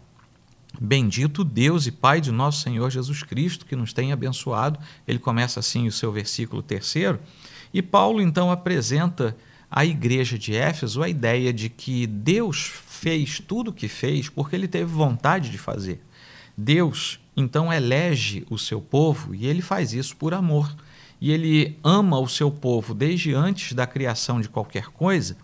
Bendito 0.81 1.45
Deus 1.45 1.87
e 1.87 1.93
Pai 1.93 2.21
de 2.21 2.33
nosso 2.33 2.63
Senhor 2.63 2.91
Jesus 2.91 3.23
Cristo, 3.23 3.65
que 3.65 3.77
nos 3.77 3.93
tem 3.93 4.13
abençoado. 4.13 4.79
Ele 5.07 5.19
começa 5.19 5.61
assim 5.61 5.87
o 5.87 5.93
seu 5.93 6.11
versículo 6.11 6.63
terceiro. 6.63 7.21
E 7.73 7.81
Paulo 7.81 8.21
então 8.21 8.51
apresenta 8.51 9.37
à 9.71 9.85
igreja 9.85 10.39
de 10.39 10.55
Éfeso 10.55 11.03
a 11.03 11.09
ideia 11.09 11.53
de 11.53 11.69
que 11.69 12.07
Deus 12.07 12.71
fez 12.87 13.41
tudo 13.41 13.69
o 13.69 13.73
que 13.73 13.89
fez 13.89 14.29
porque 14.29 14.57
ele 14.57 14.69
teve 14.69 14.87
vontade 14.87 15.51
de 15.51 15.59
fazer. 15.59 16.01
Deus 16.57 17.21
então 17.37 17.73
elege 17.73 18.47
o 18.49 18.59
seu 18.59 18.81
povo 18.81 19.35
e 19.35 19.47
ele 19.47 19.63
faz 19.63 19.93
isso 19.93 20.17
por 20.17 20.35
amor. 20.35 20.75
E 21.21 21.31
ele 21.31 21.79
ama 21.83 22.19
o 22.19 22.29
seu 22.29 22.51
povo 22.51 22.95
desde 22.95 23.33
antes 23.33 23.73
da 23.73 23.87
criação 23.87 24.41
de 24.41 24.49
qualquer 24.49 24.87
coisa. 24.87 25.37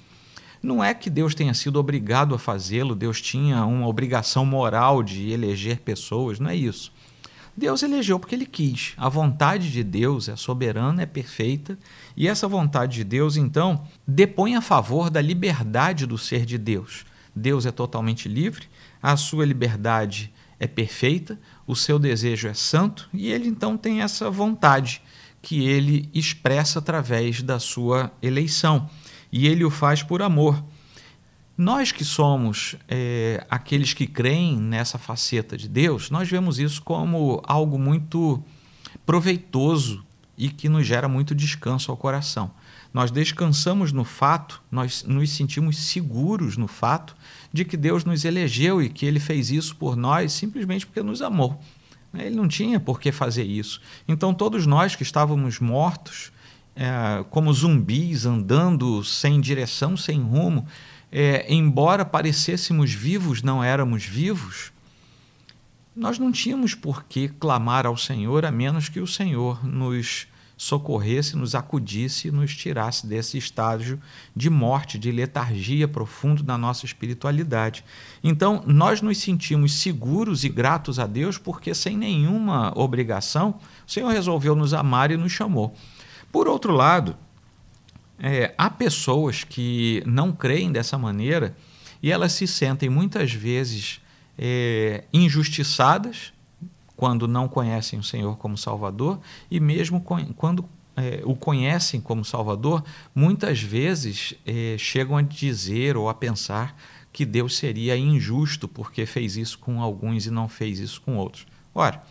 Não 0.62 0.84
é 0.84 0.92
que 0.92 1.08
Deus 1.08 1.34
tenha 1.34 1.54
sido 1.54 1.78
obrigado 1.78 2.34
a 2.34 2.38
fazê-lo, 2.38 2.94
Deus 2.94 3.20
tinha 3.20 3.64
uma 3.64 3.86
obrigação 3.86 4.44
moral 4.44 5.02
de 5.02 5.30
eleger 5.30 5.80
pessoas, 5.80 6.38
não 6.38 6.50
é 6.50 6.56
isso. 6.56 6.92
Deus 7.56 7.82
elegeu 7.82 8.18
porque 8.18 8.34
ele 8.34 8.46
quis. 8.46 8.92
A 8.96 9.08
vontade 9.08 9.70
de 9.72 9.82
Deus 9.82 10.28
é 10.28 10.36
soberana, 10.36 11.02
é 11.02 11.06
perfeita, 11.06 11.78
e 12.16 12.28
essa 12.28 12.46
vontade 12.46 12.96
de 12.96 13.04
Deus, 13.04 13.36
então, 13.36 13.86
depõe 14.06 14.54
a 14.54 14.60
favor 14.60 15.10
da 15.10 15.20
liberdade 15.20 16.06
do 16.06 16.18
ser 16.18 16.44
de 16.44 16.58
Deus. 16.58 17.04
Deus 17.34 17.64
é 17.64 17.70
totalmente 17.70 18.28
livre, 18.28 18.66
a 19.02 19.16
sua 19.16 19.46
liberdade 19.46 20.32
é 20.58 20.66
perfeita, 20.66 21.38
o 21.66 21.74
seu 21.74 21.98
desejo 21.98 22.48
é 22.48 22.54
santo, 22.54 23.08
e 23.14 23.28
ele 23.28 23.48
então 23.48 23.76
tem 23.76 24.02
essa 24.02 24.30
vontade 24.30 25.00
que 25.40 25.66
ele 25.66 26.10
expressa 26.12 26.80
através 26.80 27.42
da 27.42 27.58
sua 27.58 28.12
eleição. 28.22 28.88
E 29.32 29.46
ele 29.46 29.64
o 29.64 29.70
faz 29.70 30.02
por 30.02 30.22
amor. 30.22 30.62
Nós 31.56 31.92
que 31.92 32.04
somos 32.04 32.76
é, 32.88 33.44
aqueles 33.50 33.92
que 33.92 34.06
creem 34.06 34.56
nessa 34.56 34.98
faceta 34.98 35.58
de 35.58 35.68
Deus, 35.68 36.10
nós 36.10 36.28
vemos 36.28 36.58
isso 36.58 36.80
como 36.82 37.42
algo 37.44 37.78
muito 37.78 38.42
proveitoso 39.04 40.02
e 40.38 40.48
que 40.48 40.70
nos 40.70 40.86
gera 40.86 41.06
muito 41.06 41.34
descanso 41.34 41.90
ao 41.90 41.98
coração. 41.98 42.50
Nós 42.94 43.10
descansamos 43.10 43.92
no 43.92 44.04
fato, 44.04 44.62
nós 44.70 45.04
nos 45.04 45.30
sentimos 45.30 45.76
seguros 45.76 46.56
no 46.56 46.66
fato 46.66 47.14
de 47.52 47.64
que 47.64 47.76
Deus 47.76 48.04
nos 48.06 48.24
elegeu 48.24 48.82
e 48.82 48.88
que 48.88 49.04
Ele 49.04 49.20
fez 49.20 49.50
isso 49.50 49.76
por 49.76 49.96
nós 49.96 50.32
simplesmente 50.32 50.86
porque 50.86 51.02
nos 51.02 51.20
amou. 51.20 51.60
Ele 52.14 52.34
não 52.34 52.48
tinha 52.48 52.80
por 52.80 52.98
que 52.98 53.12
fazer 53.12 53.44
isso. 53.44 53.80
Então, 54.08 54.34
todos 54.34 54.66
nós 54.66 54.96
que 54.96 55.02
estávamos 55.02 55.60
mortos, 55.60 56.32
é, 56.80 57.22
como 57.28 57.52
zumbis, 57.52 58.24
andando 58.24 59.04
sem 59.04 59.38
direção, 59.38 59.98
sem 59.98 60.18
rumo, 60.18 60.66
é, 61.12 61.44
embora 61.52 62.06
parecêssemos 62.06 62.90
vivos, 62.90 63.42
não 63.42 63.62
éramos 63.62 64.06
vivos, 64.06 64.72
nós 65.94 66.18
não 66.18 66.32
tínhamos 66.32 66.74
por 66.74 67.04
que 67.04 67.28
clamar 67.28 67.84
ao 67.84 67.98
Senhor 67.98 68.46
a 68.46 68.50
menos 68.50 68.88
que 68.88 68.98
o 68.98 69.06
Senhor 69.06 69.62
nos 69.62 70.26
socorresse, 70.56 71.36
nos 71.36 71.54
acudisse, 71.54 72.30
nos 72.30 72.56
tirasse 72.56 73.06
desse 73.06 73.36
estágio 73.36 74.00
de 74.34 74.48
morte, 74.48 74.98
de 74.98 75.12
letargia 75.12 75.86
profundo 75.86 76.42
da 76.42 76.56
nossa 76.56 76.86
espiritualidade. 76.86 77.84
Então, 78.24 78.62
nós 78.66 79.02
nos 79.02 79.18
sentimos 79.18 79.74
seguros 79.74 80.44
e 80.44 80.48
gratos 80.48 80.98
a 80.98 81.06
Deus 81.06 81.36
porque, 81.36 81.74
sem 81.74 81.94
nenhuma 81.94 82.72
obrigação, 82.74 83.58
o 83.86 83.90
Senhor 83.90 84.08
resolveu 84.08 84.54
nos 84.54 84.72
amar 84.72 85.10
e 85.10 85.16
nos 85.18 85.32
chamou. 85.32 85.76
Por 86.32 86.46
outro 86.48 86.72
lado, 86.72 87.16
é, 88.18 88.54
há 88.56 88.68
pessoas 88.70 89.44
que 89.44 90.02
não 90.06 90.32
creem 90.32 90.70
dessa 90.70 90.98
maneira 90.98 91.56
e 92.02 92.10
elas 92.10 92.32
se 92.32 92.46
sentem 92.46 92.88
muitas 92.88 93.32
vezes 93.32 94.00
é, 94.38 95.04
injustiçadas 95.12 96.32
quando 96.96 97.26
não 97.26 97.48
conhecem 97.48 97.98
o 97.98 98.02
Senhor 98.02 98.36
como 98.36 98.58
Salvador 98.58 99.18
e 99.50 99.58
mesmo 99.58 100.02
quando 100.36 100.64
é, 100.96 101.22
o 101.24 101.34
conhecem 101.34 102.00
como 102.00 102.24
Salvador, 102.24 102.84
muitas 103.14 103.62
vezes 103.62 104.34
é, 104.46 104.76
chegam 104.78 105.16
a 105.16 105.22
dizer 105.22 105.96
ou 105.96 106.08
a 106.08 106.14
pensar 106.14 106.76
que 107.12 107.24
Deus 107.24 107.56
seria 107.56 107.96
injusto 107.96 108.68
porque 108.68 109.06
fez 109.06 109.36
isso 109.36 109.58
com 109.58 109.82
alguns 109.82 110.26
e 110.26 110.30
não 110.30 110.48
fez 110.48 110.78
isso 110.78 111.00
com 111.00 111.16
outros. 111.16 111.46
Ora, 111.74 112.02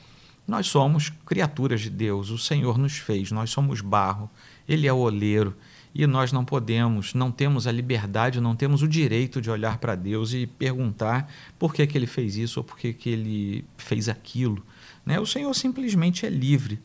nós 0.49 0.67
somos 0.67 1.09
criaturas 1.25 1.81
de 1.81 1.89
Deus, 1.89 2.29
o 2.29 2.37
Senhor 2.37 2.77
nos 2.77 2.97
fez, 2.97 3.31
nós 3.31 3.49
somos 3.49 3.81
barro, 3.81 4.29
Ele 4.67 4.87
é 4.87 4.93
o 4.93 4.97
oleiro 4.97 5.55
e 5.93 6.05
nós 6.05 6.31
não 6.31 6.45
podemos, 6.45 7.13
não 7.13 7.31
temos 7.31 7.65
a 7.65 7.71
liberdade, 7.71 8.39
não 8.39 8.55
temos 8.55 8.83
o 8.83 8.87
direito 8.87 9.41
de 9.41 9.49
olhar 9.49 9.79
para 9.79 9.95
Deus 9.95 10.33
e 10.33 10.45
perguntar 10.45 11.31
por 11.57 11.73
que, 11.73 11.85
que 11.87 11.97
ele 11.97 12.07
fez 12.07 12.35
isso 12.35 12.59
ou 12.59 12.63
por 12.63 12.77
que, 12.77 12.93
que 12.93 13.09
ele 13.09 13.65
fez 13.77 14.07
aquilo. 14.07 14.63
Né? 15.05 15.19
O 15.19 15.25
Senhor 15.25 15.53
simplesmente 15.55 16.25
é 16.25 16.29
livre. 16.29 16.79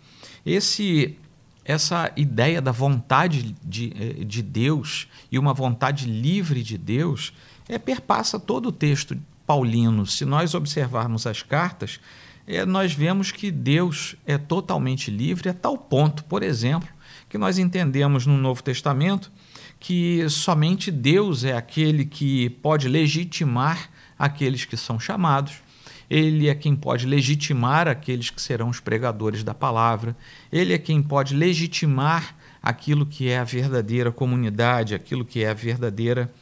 Esse, 0.44 1.16
essa 1.64 2.10
ideia 2.16 2.62
da 2.62 2.72
vontade 2.72 3.54
de, 3.62 4.24
de 4.24 4.42
Deus 4.42 5.06
e 5.30 5.38
uma 5.38 5.52
vontade 5.52 6.06
livre 6.06 6.62
de 6.62 6.78
Deus 6.78 7.34
é, 7.68 7.78
perpassa 7.78 8.40
todo 8.40 8.70
o 8.70 8.72
texto 8.72 9.16
paulino. 9.46 10.06
Se 10.06 10.24
nós 10.24 10.54
observarmos 10.54 11.26
as 11.26 11.42
cartas, 11.42 12.00
é, 12.46 12.64
nós 12.64 12.92
vemos 12.92 13.32
que 13.32 13.50
Deus 13.50 14.16
é 14.26 14.36
totalmente 14.36 15.10
livre 15.10 15.48
a 15.48 15.54
tal 15.54 15.78
ponto, 15.78 16.24
por 16.24 16.42
exemplo, 16.42 16.88
que 17.28 17.38
nós 17.38 17.58
entendemos 17.58 18.26
no 18.26 18.36
Novo 18.36 18.62
Testamento 18.62 19.32
que 19.80 20.26
somente 20.30 20.90
Deus 20.90 21.44
é 21.44 21.54
aquele 21.54 22.04
que 22.04 22.48
pode 22.48 22.88
legitimar 22.88 23.90
aqueles 24.18 24.64
que 24.64 24.76
são 24.76 24.98
chamados. 24.98 25.62
ele 26.08 26.48
é 26.48 26.54
quem 26.54 26.76
pode 26.76 27.06
legitimar 27.06 27.88
aqueles 27.88 28.30
que 28.30 28.40
serão 28.40 28.68
os 28.68 28.78
pregadores 28.78 29.42
da 29.42 29.54
palavra, 29.54 30.16
ele 30.52 30.72
é 30.72 30.78
quem 30.78 31.02
pode 31.02 31.34
legitimar 31.34 32.36
aquilo 32.62 33.04
que 33.04 33.28
é 33.28 33.38
a 33.38 33.44
verdadeira 33.44 34.12
comunidade, 34.12 34.94
aquilo 34.94 35.24
que 35.24 35.42
é 35.42 35.50
a 35.50 35.54
verdadeira 35.54 36.32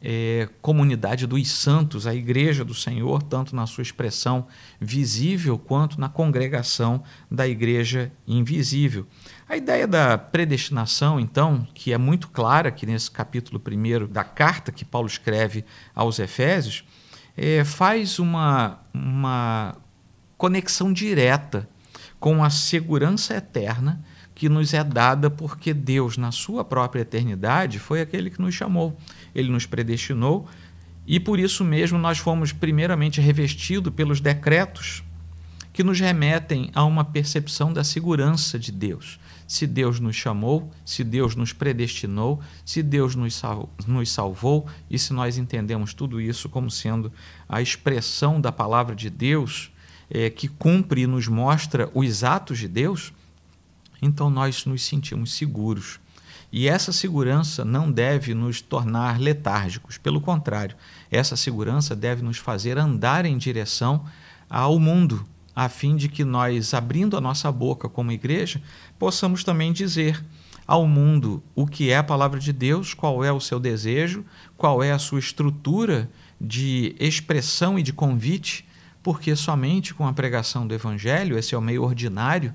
é, 0.00 0.48
comunidade 0.60 1.26
dos 1.26 1.50
santos, 1.50 2.06
a 2.06 2.14
igreja 2.14 2.64
do 2.64 2.74
Senhor, 2.74 3.22
tanto 3.22 3.56
na 3.56 3.66
sua 3.66 3.82
expressão 3.82 4.46
visível 4.80 5.58
quanto 5.58 6.00
na 6.00 6.08
congregação 6.08 7.02
da 7.30 7.46
igreja 7.48 8.12
invisível. 8.26 9.06
A 9.48 9.56
ideia 9.56 9.86
da 9.86 10.18
predestinação, 10.18 11.18
então, 11.18 11.66
que 11.74 11.92
é 11.92 11.98
muito 11.98 12.28
clara 12.28 12.68
aqui 12.68 12.84
nesse 12.84 13.10
capítulo 13.10 13.58
primeiro 13.58 14.06
da 14.06 14.24
carta 14.24 14.70
que 14.70 14.84
Paulo 14.84 15.06
escreve 15.06 15.64
aos 15.94 16.18
Efésios, 16.18 16.84
é, 17.36 17.64
faz 17.64 18.18
uma, 18.18 18.80
uma 18.92 19.76
conexão 20.36 20.92
direta 20.92 21.68
com 22.18 22.42
a 22.42 22.50
segurança 22.50 23.34
eterna 23.34 24.02
que 24.36 24.50
nos 24.50 24.74
é 24.74 24.84
dada 24.84 25.30
porque 25.30 25.72
Deus, 25.72 26.18
na 26.18 26.30
sua 26.30 26.62
própria 26.62 27.00
eternidade, 27.00 27.78
foi 27.78 28.02
aquele 28.02 28.28
que 28.28 28.40
nos 28.40 28.54
chamou. 28.54 28.94
Ele 29.34 29.50
nos 29.50 29.64
predestinou 29.64 30.46
e 31.06 31.18
por 31.18 31.40
isso 31.40 31.64
mesmo 31.64 31.98
nós 31.98 32.18
fomos 32.18 32.52
primeiramente 32.52 33.18
revestidos 33.18 33.92
pelos 33.94 34.20
decretos 34.20 35.02
que 35.72 35.82
nos 35.82 35.98
remetem 35.98 36.70
a 36.74 36.84
uma 36.84 37.02
percepção 37.02 37.72
da 37.72 37.82
segurança 37.82 38.58
de 38.58 38.70
Deus. 38.70 39.18
Se 39.48 39.66
Deus 39.66 40.00
nos 40.00 40.16
chamou, 40.16 40.70
se 40.84 41.02
Deus 41.02 41.34
nos 41.34 41.54
predestinou, 41.54 42.40
se 42.62 42.82
Deus 42.82 43.14
nos, 43.14 43.34
sal 43.34 43.70
nos 43.86 44.10
salvou 44.12 44.66
e 44.90 44.98
se 44.98 45.14
nós 45.14 45.38
entendemos 45.38 45.94
tudo 45.94 46.20
isso 46.20 46.46
como 46.50 46.70
sendo 46.70 47.10
a 47.48 47.62
expressão 47.62 48.38
da 48.38 48.52
palavra 48.52 48.94
de 48.94 49.08
Deus 49.08 49.70
é, 50.10 50.28
que 50.28 50.46
cumpre 50.46 51.02
e 51.02 51.06
nos 51.06 51.26
mostra 51.26 51.90
os 51.94 52.22
atos 52.22 52.58
de 52.58 52.68
Deus, 52.68 53.14
então 54.00 54.30
nós 54.30 54.64
nos 54.64 54.82
sentimos 54.82 55.34
seguros. 55.34 55.98
E 56.52 56.68
essa 56.68 56.92
segurança 56.92 57.64
não 57.64 57.90
deve 57.90 58.32
nos 58.32 58.60
tornar 58.60 59.20
letárgicos, 59.20 59.98
pelo 59.98 60.20
contrário, 60.20 60.76
essa 61.10 61.36
segurança 61.36 61.94
deve 61.94 62.22
nos 62.22 62.38
fazer 62.38 62.78
andar 62.78 63.26
em 63.26 63.36
direção 63.36 64.04
ao 64.48 64.78
mundo, 64.78 65.26
a 65.54 65.68
fim 65.68 65.96
de 65.96 66.08
que 66.08 66.24
nós, 66.24 66.72
abrindo 66.72 67.16
a 67.16 67.20
nossa 67.20 67.50
boca 67.50 67.88
como 67.88 68.12
igreja, 68.12 68.62
possamos 68.98 69.42
também 69.42 69.72
dizer 69.72 70.24
ao 70.66 70.86
mundo 70.86 71.42
o 71.54 71.66
que 71.66 71.90
é 71.90 71.96
a 71.96 72.02
palavra 72.02 72.38
de 72.38 72.52
Deus, 72.52 72.92
qual 72.92 73.24
é 73.24 73.32
o 73.32 73.40
seu 73.40 73.58
desejo, 73.58 74.24
qual 74.56 74.82
é 74.82 74.92
a 74.92 74.98
sua 74.98 75.18
estrutura 75.18 76.10
de 76.40 76.94
expressão 76.98 77.78
e 77.78 77.82
de 77.82 77.92
convite, 77.92 78.66
porque 79.02 79.34
somente 79.36 79.94
com 79.94 80.06
a 80.06 80.12
pregação 80.12 80.66
do 80.66 80.74
Evangelho, 80.74 81.38
esse 81.38 81.54
é 81.54 81.58
o 81.58 81.62
meio 81.62 81.84
ordinário 81.84 82.52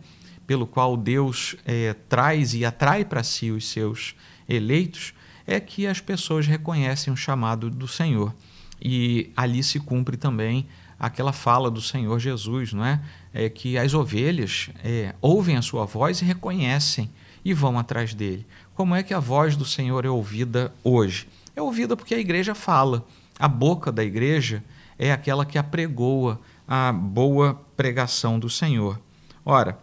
pelo 0.51 0.67
qual 0.67 0.97
Deus 0.97 1.55
é, 1.65 1.93
traz 2.09 2.53
e 2.53 2.65
atrai 2.65 3.05
para 3.05 3.23
si 3.23 3.51
os 3.51 3.69
seus 3.69 4.13
eleitos, 4.49 5.13
é 5.47 5.61
que 5.61 5.87
as 5.87 6.01
pessoas 6.01 6.45
reconhecem 6.45 7.13
o 7.13 7.15
chamado 7.15 7.69
do 7.69 7.87
Senhor. 7.87 8.35
E 8.81 9.31
ali 9.33 9.63
se 9.63 9.79
cumpre 9.79 10.17
também 10.17 10.67
aquela 10.99 11.31
fala 11.31 11.71
do 11.71 11.81
Senhor 11.81 12.19
Jesus, 12.19 12.73
não 12.73 12.83
é? 12.83 13.01
é 13.33 13.47
que 13.47 13.77
as 13.77 13.93
ovelhas 13.93 14.69
é, 14.83 15.15
ouvem 15.21 15.55
a 15.55 15.61
sua 15.61 15.85
voz 15.85 16.21
e 16.21 16.25
reconhecem 16.25 17.09
e 17.45 17.53
vão 17.53 17.79
atrás 17.79 18.13
dele. 18.13 18.45
Como 18.75 18.93
é 18.93 19.01
que 19.03 19.13
a 19.13 19.21
voz 19.21 19.55
do 19.55 19.63
Senhor 19.63 20.03
é 20.03 20.09
ouvida 20.09 20.73
hoje? 20.83 21.29
É 21.55 21.61
ouvida 21.61 21.95
porque 21.95 22.13
a 22.13 22.19
igreja 22.19 22.53
fala. 22.53 23.07
A 23.39 23.47
boca 23.47 23.89
da 23.89 24.03
igreja 24.03 24.61
é 24.99 25.13
aquela 25.13 25.45
que 25.45 25.57
apregoa 25.57 26.41
a 26.67 26.91
boa 26.91 27.53
pregação 27.77 28.37
do 28.37 28.49
Senhor. 28.49 28.99
Ora, 29.45 29.79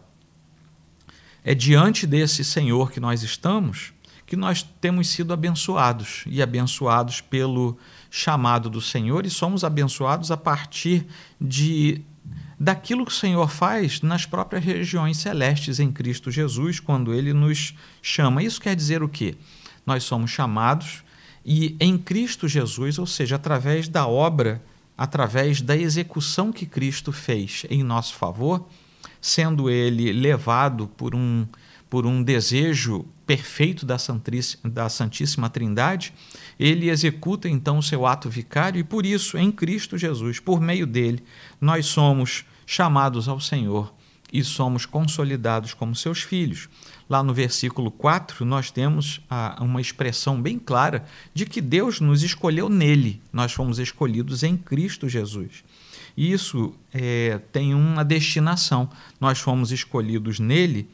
é 1.49 1.55
diante 1.55 2.07
desse 2.07 2.45
Senhor 2.45 2.93
que 2.93 3.01
nós 3.01 3.23
estamos 3.23 3.95
que 4.27 4.37
nós 4.37 4.63
temos 4.63 5.09
sido 5.09 5.33
abençoados 5.33 6.25
e 6.27 6.43
abençoados 6.43 7.23
pelo 7.23 7.79
chamado 8.11 8.69
do 8.69 8.83
Senhor 8.83 9.25
e 9.25 9.31
somos 9.31 9.65
abençoados 9.65 10.31
a 10.31 10.37
partir 10.37 11.07
de 11.41 12.03
daquilo 12.61 13.07
que 13.07 13.13
o 13.13 13.15
Senhor 13.15 13.49
faz 13.49 14.03
nas 14.03 14.27
próprias 14.27 14.63
regiões 14.63 15.17
celestes 15.17 15.81
em 15.81 15.91
Cristo 15.91 16.31
Jesus, 16.31 16.81
quando 16.81 17.15
ele 17.15 17.33
nos 17.33 17.75
chama. 18.03 18.43
Isso 18.43 18.61
quer 18.61 18.77
dizer 18.77 19.03
o 19.03 19.09
quê? 19.09 19.35
Nós 19.87 20.05
somos 20.05 20.31
chamados 20.31 21.03
e 21.47 21.75
em 21.81 21.97
Cristo 21.97 22.47
Jesus, 22.47 22.99
ou 22.99 23.07
seja, 23.07 23.37
através 23.37 23.89
da 23.89 24.07
obra, 24.07 24.63
através 24.99 25.63
da 25.63 25.75
execução 25.75 26.53
que 26.53 26.67
Cristo 26.67 27.11
fez 27.11 27.65
em 27.71 27.83
nosso 27.83 28.13
favor, 28.13 28.69
sendo 29.21 29.69
ele 29.69 30.13
levado 30.13 30.89
por 30.97 31.15
um, 31.15 31.47
por 31.89 32.07
um 32.07 32.23
desejo 32.23 33.05
perfeito 33.27 33.85
da, 33.85 33.97
da 34.65 34.89
Santíssima 34.89 35.51
Trindade, 35.51 36.15
ele 36.59 36.89
executa 36.89 37.49
então 37.49 37.79
o 37.79 37.83
seu 37.83 38.07
ato 38.07 38.31
vicário 38.31 38.81
e 38.81 38.85
por 38.85 39.05
isso, 39.05 39.37
em 39.37 39.53
Cristo 39.53 39.99
Jesus, 39.99 40.41
por 40.41 40.61
meio 40.61 40.87
dele, 40.87 41.23
nós 41.61 41.87
somos 41.87 42.45
chamados 42.67 43.29
ao 43.29 43.39
Senhor 43.39 43.93
e 44.33 44.45
somos 44.45 44.85
consolidados 44.87 45.73
como 45.75 45.95
seus 45.95 46.23
filhos. 46.23 46.69
Lá 47.09 47.23
no 47.23 47.33
versículo 47.33 47.91
4, 47.91 48.45
nós 48.45 48.71
temos 48.71 49.21
a, 49.29 49.57
uma 49.63 49.81
expressão 49.81 50.41
bem 50.41 50.59
clara 50.59 51.05
de 51.33 51.47
que 51.47 51.61
Deus 51.61 52.01
nos 52.01 52.23
escolheu 52.23 52.69
nele, 52.69 53.21
nós 53.33 53.53
fomos 53.53 53.79
escolhidos 53.79 54.43
em 54.43 54.57
Cristo 54.57 55.09
Jesus. 55.09 55.65
Isso 56.19 56.75
é, 56.93 57.41
tem 57.53 57.73
uma 57.77 58.05
destinação. 58.05 58.91
Nós 59.21 59.39
fomos 59.39 59.71
escolhidos 59.71 60.41
nele 60.41 60.89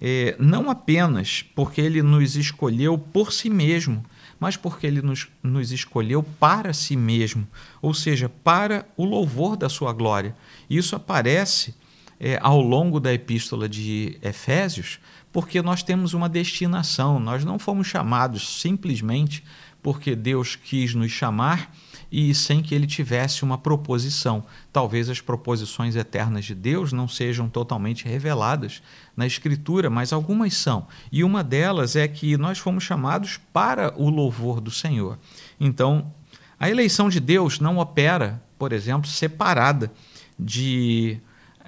é, 0.00 0.36
não 0.38 0.70
apenas 0.70 1.44
porque 1.52 1.80
ele 1.80 2.00
nos 2.00 2.36
escolheu 2.36 2.96
por 2.96 3.32
si 3.32 3.50
mesmo, 3.50 4.04
mas 4.38 4.56
porque 4.56 4.86
ele 4.86 5.02
nos, 5.02 5.26
nos 5.42 5.72
escolheu 5.72 6.22
para 6.22 6.72
si 6.72 6.96
mesmo, 6.96 7.44
ou 7.82 7.92
seja, 7.92 8.28
para 8.28 8.86
o 8.96 9.04
louvor 9.04 9.56
da 9.56 9.68
sua 9.68 9.92
glória. 9.92 10.36
Isso 10.70 10.94
aparece 10.94 11.74
é, 12.20 12.38
ao 12.40 12.60
longo 12.60 13.00
da 13.00 13.12
epístola 13.12 13.68
de 13.68 14.16
Efésios, 14.22 15.00
porque 15.32 15.60
nós 15.60 15.82
temos 15.82 16.14
uma 16.14 16.28
destinação, 16.28 17.18
nós 17.18 17.44
não 17.44 17.58
fomos 17.58 17.88
chamados 17.88 18.60
simplesmente 18.60 19.42
porque 19.82 20.14
Deus 20.14 20.54
quis 20.54 20.94
nos 20.94 21.10
chamar 21.10 21.74
e 22.10 22.34
sem 22.34 22.62
que 22.62 22.74
ele 22.74 22.86
tivesse 22.86 23.42
uma 23.42 23.58
proposição. 23.58 24.44
Talvez 24.72 25.08
as 25.08 25.20
proposições 25.20 25.94
eternas 25.94 26.44
de 26.44 26.54
Deus 26.54 26.92
não 26.92 27.06
sejam 27.06 27.48
totalmente 27.48 28.06
reveladas 28.06 28.82
na 29.16 29.26
Escritura, 29.26 29.90
mas 29.90 30.12
algumas 30.12 30.54
são. 30.54 30.86
E 31.12 31.22
uma 31.22 31.44
delas 31.44 31.96
é 31.96 32.08
que 32.08 32.36
nós 32.36 32.58
fomos 32.58 32.84
chamados 32.84 33.38
para 33.52 33.92
o 33.96 34.08
louvor 34.08 34.60
do 34.60 34.70
Senhor. 34.70 35.18
Então, 35.60 36.12
a 36.58 36.68
eleição 36.68 37.08
de 37.08 37.20
Deus 37.20 37.60
não 37.60 37.78
opera, 37.78 38.42
por 38.58 38.72
exemplo, 38.72 39.08
separada 39.08 39.92
de, 40.38 41.20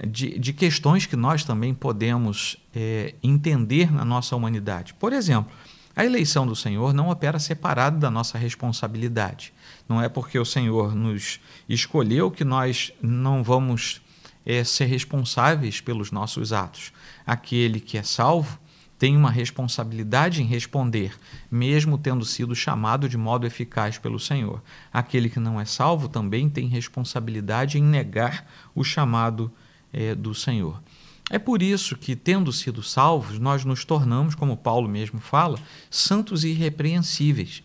de, 0.07 0.39
de 0.39 0.53
questões 0.53 1.07
que 1.07 1.17
nós 1.17 1.45
também 1.45 1.75
podemos 1.75 2.57
é, 2.75 3.15
entender 3.23 3.93
na 3.93 4.05
nossa 4.05 4.35
humanidade. 4.35 4.95
Por 4.95 5.13
exemplo, 5.13 5.53
a 5.95 6.05
eleição 6.05 6.47
do 6.47 6.57
Senhor 6.57 6.95
não 6.95 7.11
opera 7.11 7.39
separado 7.39 7.99
da 7.99 8.11
nossa 8.11 8.39
responsabilidade. 8.39 9.53
Não 9.91 10.01
é 10.01 10.09
porque 10.09 10.39
o 10.39 10.45
Senhor 10.45 10.95
nos 10.95 11.41
escolheu 11.69 12.31
que 12.31 12.45
nós 12.45 12.93
não 13.03 13.43
vamos 13.43 14.01
é, 14.47 14.63
ser 14.63 14.85
responsáveis 14.85 15.81
pelos 15.81 16.13
nossos 16.13 16.53
atos. 16.53 16.93
Aquele 17.27 17.81
que 17.81 17.99
é 17.99 18.05
salvo 18.05 18.57
tem 18.97 19.17
uma 19.17 19.33
responsabilidade 19.33 20.43
em 20.43 20.47
responder, 20.47 21.19
mesmo 21.51 21.99
tendo 21.99 22.25
sido 22.25 22.55
chamado 22.55 23.09
de 23.09 23.19
modo 23.19 23.49
eficaz 23.49 23.99
pelo 23.99 24.21
Senhor. 24.21 24.63
Aquele 24.93 25.29
que 25.29 25.41
não 25.41 25.61
é 25.61 25.65
salvo 25.65 26.09
também 26.09 26.49
tem 26.49 26.69
responsabilidade 26.69 27.77
em 27.77 27.83
negar 27.83 28.49
o 28.77 28.85
chamado 28.85 29.51
é, 29.93 30.15
do 30.15 30.37
Senhor. 30.37 30.81
É 31.29 31.39
por 31.39 31.63
isso 31.63 31.97
que, 31.97 32.15
tendo 32.15 32.53
sido 32.53 32.81
salvos, 32.81 33.41
nós 33.41 33.65
nos 33.65 33.85
tornamos, 33.85 34.37
como 34.37 34.57
Paulo 34.57 34.89
mesmo 34.89 35.19
fala, 35.19 35.59
santos 35.91 36.45
e 36.45 36.51
irrepreensíveis 36.51 37.65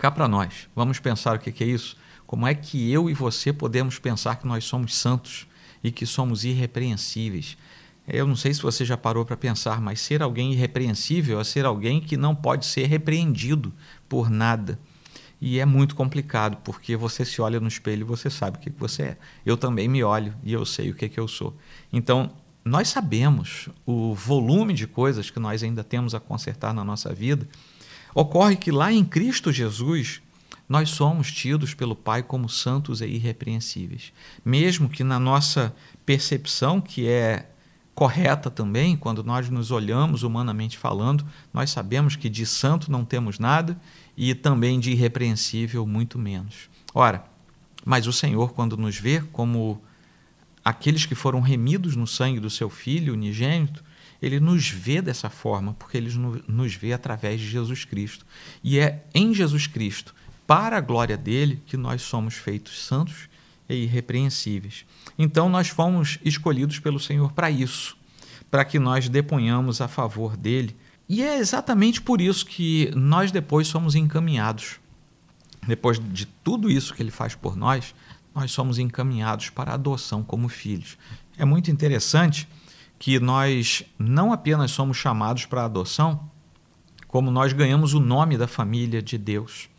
cá 0.00 0.10
para 0.10 0.26
nós. 0.26 0.68
Vamos 0.74 0.98
pensar 0.98 1.36
o 1.36 1.38
que 1.38 1.62
é 1.62 1.66
isso? 1.66 1.96
Como 2.26 2.46
é 2.46 2.54
que 2.54 2.90
eu 2.90 3.10
e 3.10 3.14
você 3.14 3.52
podemos 3.52 3.98
pensar 3.98 4.36
que 4.36 4.46
nós 4.46 4.64
somos 4.64 4.96
santos 4.96 5.46
e 5.84 5.92
que 5.92 6.06
somos 6.06 6.42
irrepreensíveis? 6.42 7.56
Eu 8.08 8.26
não 8.26 8.34
sei 8.34 8.54
se 8.54 8.62
você 8.62 8.84
já 8.84 8.96
parou 8.96 9.26
para 9.26 9.36
pensar, 9.36 9.78
mas 9.80 10.00
ser 10.00 10.22
alguém 10.22 10.52
irrepreensível 10.52 11.38
é 11.38 11.44
ser 11.44 11.66
alguém 11.66 12.00
que 12.00 12.16
não 12.16 12.34
pode 12.34 12.64
ser 12.64 12.86
repreendido 12.86 13.72
por 14.08 14.30
nada. 14.30 14.78
E 15.38 15.58
é 15.58 15.66
muito 15.66 15.94
complicado, 15.94 16.56
porque 16.64 16.96
você 16.96 17.24
se 17.24 17.42
olha 17.42 17.60
no 17.60 17.68
espelho 17.68 18.00
e 18.00 18.04
você 18.04 18.30
sabe 18.30 18.56
o 18.56 18.60
que 18.60 18.70
você 18.70 19.02
é. 19.02 19.18
Eu 19.44 19.56
também 19.56 19.86
me 19.86 20.02
olho 20.02 20.34
e 20.42 20.52
eu 20.52 20.64
sei 20.64 20.90
o 20.90 20.94
que, 20.94 21.08
que 21.08 21.20
eu 21.20 21.28
sou. 21.28 21.54
Então, 21.92 22.32
nós 22.64 22.88
sabemos 22.88 23.68
o 23.84 24.14
volume 24.14 24.72
de 24.72 24.86
coisas 24.86 25.30
que 25.30 25.38
nós 25.38 25.62
ainda 25.62 25.84
temos 25.84 26.14
a 26.14 26.20
consertar 26.20 26.72
na 26.72 26.84
nossa 26.84 27.12
vida 27.12 27.46
Ocorre 28.14 28.56
que 28.56 28.70
lá 28.70 28.92
em 28.92 29.04
Cristo 29.04 29.52
Jesus 29.52 30.20
nós 30.68 30.90
somos 30.90 31.32
tidos 31.32 31.74
pelo 31.74 31.96
Pai 31.96 32.22
como 32.22 32.48
santos 32.48 33.00
e 33.00 33.06
irrepreensíveis. 33.06 34.12
Mesmo 34.44 34.88
que 34.88 35.02
na 35.02 35.18
nossa 35.18 35.74
percepção, 36.06 36.80
que 36.80 37.08
é 37.08 37.50
correta 37.92 38.50
também, 38.50 38.96
quando 38.96 39.24
nós 39.24 39.50
nos 39.50 39.70
olhamos 39.70 40.22
humanamente 40.22 40.78
falando, 40.78 41.26
nós 41.52 41.70
sabemos 41.70 42.16
que 42.16 42.28
de 42.28 42.46
santo 42.46 42.90
não 42.90 43.04
temos 43.04 43.38
nada 43.38 43.78
e 44.16 44.34
também 44.34 44.78
de 44.78 44.92
irrepreensível 44.92 45.86
muito 45.86 46.18
menos. 46.18 46.70
Ora, 46.94 47.24
mas 47.84 48.06
o 48.06 48.12
Senhor, 48.12 48.52
quando 48.52 48.76
nos 48.76 48.96
vê 48.96 49.20
como 49.20 49.82
aqueles 50.64 51.04
que 51.04 51.14
foram 51.14 51.40
remidos 51.40 51.96
no 51.96 52.06
sangue 52.06 52.38
do 52.38 52.48
seu 52.48 52.70
Filho 52.70 53.14
unigênito, 53.14 53.82
ele 54.22 54.38
nos 54.38 54.68
vê 54.68 55.00
dessa 55.00 55.30
forma, 55.30 55.74
porque 55.74 55.96
ele 55.96 56.10
nos 56.46 56.74
vê 56.74 56.92
através 56.92 57.40
de 57.40 57.48
Jesus 57.48 57.84
Cristo. 57.84 58.26
E 58.62 58.78
é 58.78 59.04
em 59.14 59.34
Jesus 59.34 59.66
Cristo, 59.66 60.14
para 60.46 60.76
a 60.76 60.80
glória 60.80 61.16
dele, 61.16 61.62
que 61.66 61.76
nós 61.76 62.02
somos 62.02 62.34
feitos 62.34 62.84
santos 62.84 63.28
e 63.68 63.84
irrepreensíveis. 63.84 64.84
Então 65.18 65.48
nós 65.48 65.68
fomos 65.68 66.18
escolhidos 66.24 66.78
pelo 66.78 67.00
Senhor 67.00 67.32
para 67.32 67.50
isso, 67.50 67.96
para 68.50 68.64
que 68.64 68.78
nós 68.78 69.08
deponhamos 69.08 69.80
a 69.80 69.88
favor 69.88 70.36
dele. 70.36 70.76
E 71.08 71.22
é 71.22 71.38
exatamente 71.38 72.00
por 72.00 72.20
isso 72.20 72.44
que 72.44 72.90
nós 72.94 73.30
depois 73.30 73.68
somos 73.68 73.94
encaminhados. 73.94 74.78
Depois 75.66 76.00
de 76.12 76.26
tudo 76.26 76.70
isso 76.70 76.94
que 76.94 77.02
ele 77.02 77.10
faz 77.10 77.34
por 77.34 77.56
nós, 77.56 77.94
nós 78.34 78.52
somos 78.52 78.78
encaminhados 78.78 79.50
para 79.50 79.72
a 79.72 79.74
adoção 79.74 80.22
como 80.22 80.48
filhos. 80.48 80.96
É 81.36 81.44
muito 81.44 81.70
interessante 81.70 82.48
que 83.00 83.18
nós 83.18 83.82
não 83.98 84.30
apenas 84.30 84.72
somos 84.72 84.98
chamados 84.98 85.46
para 85.46 85.62
a 85.62 85.64
adoção, 85.64 86.30
como 87.08 87.30
nós 87.30 87.50
ganhamos 87.54 87.94
o 87.94 87.98
nome 87.98 88.36
da 88.36 88.46
família 88.46 89.00
de 89.00 89.16
Deus. 89.16 89.70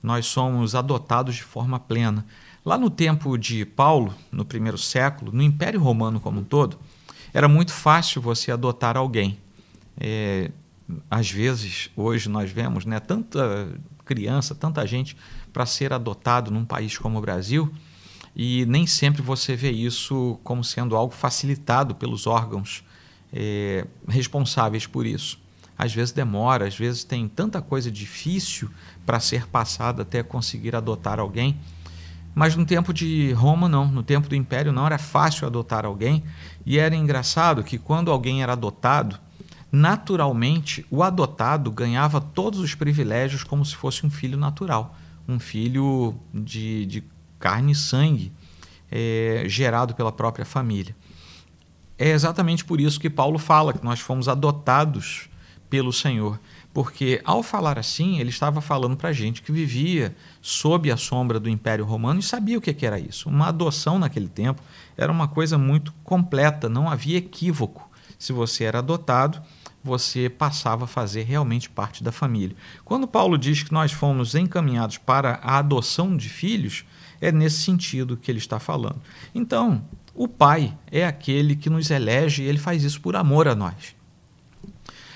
Nós 0.00 0.26
somos 0.26 0.76
adotados 0.76 1.34
de 1.34 1.42
forma 1.42 1.80
plena. 1.80 2.24
Lá 2.64 2.78
no 2.78 2.88
tempo 2.88 3.36
de 3.36 3.64
Paulo, 3.64 4.14
no 4.30 4.44
primeiro 4.44 4.78
século, 4.78 5.32
no 5.32 5.42
Império 5.42 5.80
Romano 5.80 6.20
como 6.20 6.40
um 6.40 6.44
todo, 6.44 6.78
era 7.34 7.48
muito 7.48 7.72
fácil 7.72 8.22
você 8.22 8.52
adotar 8.52 8.96
alguém. 8.96 9.36
É, 9.98 10.52
às 11.10 11.28
vezes, 11.28 11.90
hoje 11.96 12.28
nós 12.28 12.52
vemos 12.52 12.84
né, 12.84 13.00
tanta 13.00 13.68
criança, 14.04 14.54
tanta 14.54 14.86
gente 14.86 15.16
para 15.52 15.66
ser 15.66 15.92
adotado 15.92 16.52
num 16.52 16.64
país 16.64 16.96
como 16.96 17.18
o 17.18 17.20
Brasil, 17.20 17.72
e 18.34 18.64
nem 18.66 18.86
sempre 18.86 19.22
você 19.22 19.56
vê 19.56 19.70
isso 19.70 20.38
como 20.44 20.62
sendo 20.62 20.96
algo 20.96 21.12
facilitado 21.12 21.94
pelos 21.94 22.26
órgãos 22.26 22.84
é, 23.32 23.86
responsáveis 24.08 24.86
por 24.86 25.06
isso. 25.06 25.38
Às 25.76 25.94
vezes 25.94 26.12
demora, 26.12 26.66
às 26.66 26.76
vezes 26.76 27.04
tem 27.04 27.26
tanta 27.28 27.62
coisa 27.62 27.90
difícil 27.90 28.70
para 29.06 29.18
ser 29.18 29.46
passada 29.46 30.02
até 30.02 30.22
conseguir 30.22 30.76
adotar 30.76 31.18
alguém 31.18 31.58
mas 32.34 32.54
no 32.54 32.64
tempo 32.64 32.94
de 32.94 33.32
Roma, 33.32 33.68
não. 33.68 33.86
No 33.86 34.02
tempo 34.02 34.28
do 34.28 34.36
Império, 34.36 34.72
não 34.72 34.86
era 34.86 34.98
fácil 34.98 35.46
adotar 35.46 35.84
alguém. 35.84 36.22
E 36.64 36.78
era 36.78 36.94
engraçado 36.94 37.64
que 37.64 37.76
quando 37.76 38.10
alguém 38.10 38.42
era 38.42 38.52
adotado, 38.52 39.18
naturalmente 39.70 40.86
o 40.90 41.02
adotado 41.02 41.70
ganhava 41.70 42.20
todos 42.20 42.60
os 42.60 42.74
privilégios 42.74 43.44
como 43.44 43.64
se 43.64 43.74
fosse 43.74 44.06
um 44.06 44.10
filho 44.10 44.38
natural 44.38 44.96
um 45.28 45.38
filho 45.38 46.14
de, 46.34 46.86
de 46.86 47.04
carne 47.40 47.72
e 47.72 47.74
sangue, 47.74 48.32
é, 48.90 49.44
gerado 49.46 49.94
pela 49.94 50.12
própria 50.12 50.44
família. 50.44 50.94
É 51.98 52.10
exatamente 52.10 52.64
por 52.64 52.80
isso 52.80 53.00
que 53.00 53.10
Paulo 53.10 53.38
fala 53.38 53.72
que 53.72 53.84
nós 53.84 53.98
fomos 53.98 54.28
adotados 54.28 55.28
pelo 55.68 55.92
Senhor. 55.92 56.38
Porque 56.72 57.20
ao 57.24 57.42
falar 57.42 57.78
assim, 57.78 58.20
ele 58.20 58.30
estava 58.30 58.60
falando 58.60 58.96
para 58.96 59.12
gente 59.12 59.42
que 59.42 59.50
vivia 59.50 60.14
sob 60.40 60.90
a 60.90 60.96
sombra 60.96 61.40
do 61.40 61.48
Império 61.48 61.84
Romano 61.84 62.20
e 62.20 62.22
sabia 62.22 62.56
o 62.56 62.60
que 62.60 62.86
era 62.86 62.98
isso. 62.98 63.28
Uma 63.28 63.48
adoção 63.48 63.98
naquele 63.98 64.28
tempo 64.28 64.62
era 64.96 65.10
uma 65.10 65.26
coisa 65.26 65.58
muito 65.58 65.92
completa, 66.04 66.68
não 66.68 66.88
havia 66.88 67.18
equívoco. 67.18 67.90
Se 68.18 68.32
você 68.32 68.64
era 68.64 68.78
adotado, 68.78 69.42
você 69.82 70.28
passava 70.28 70.84
a 70.84 70.88
fazer 70.88 71.22
realmente 71.22 71.68
parte 71.68 72.04
da 72.04 72.12
família. 72.12 72.56
Quando 72.84 73.08
Paulo 73.08 73.36
diz 73.36 73.62
que 73.62 73.72
nós 73.72 73.92
fomos 73.92 74.34
encaminhados 74.34 74.98
para 74.98 75.40
a 75.42 75.58
adoção 75.58 76.16
de 76.16 76.28
filhos, 76.28 76.84
é 77.20 77.30
nesse 77.30 77.62
sentido 77.62 78.16
que 78.16 78.30
ele 78.30 78.38
está 78.38 78.58
falando. 78.58 79.00
Então, 79.34 79.84
o 80.14 80.26
pai 80.26 80.76
é 80.90 81.06
aquele 81.06 81.54
que 81.54 81.70
nos 81.70 81.90
elege 81.90 82.42
e 82.42 82.46
ele 82.46 82.58
faz 82.58 82.82
isso 82.82 83.00
por 83.00 83.16
amor 83.16 83.46
a 83.46 83.54
nós. 83.54 83.94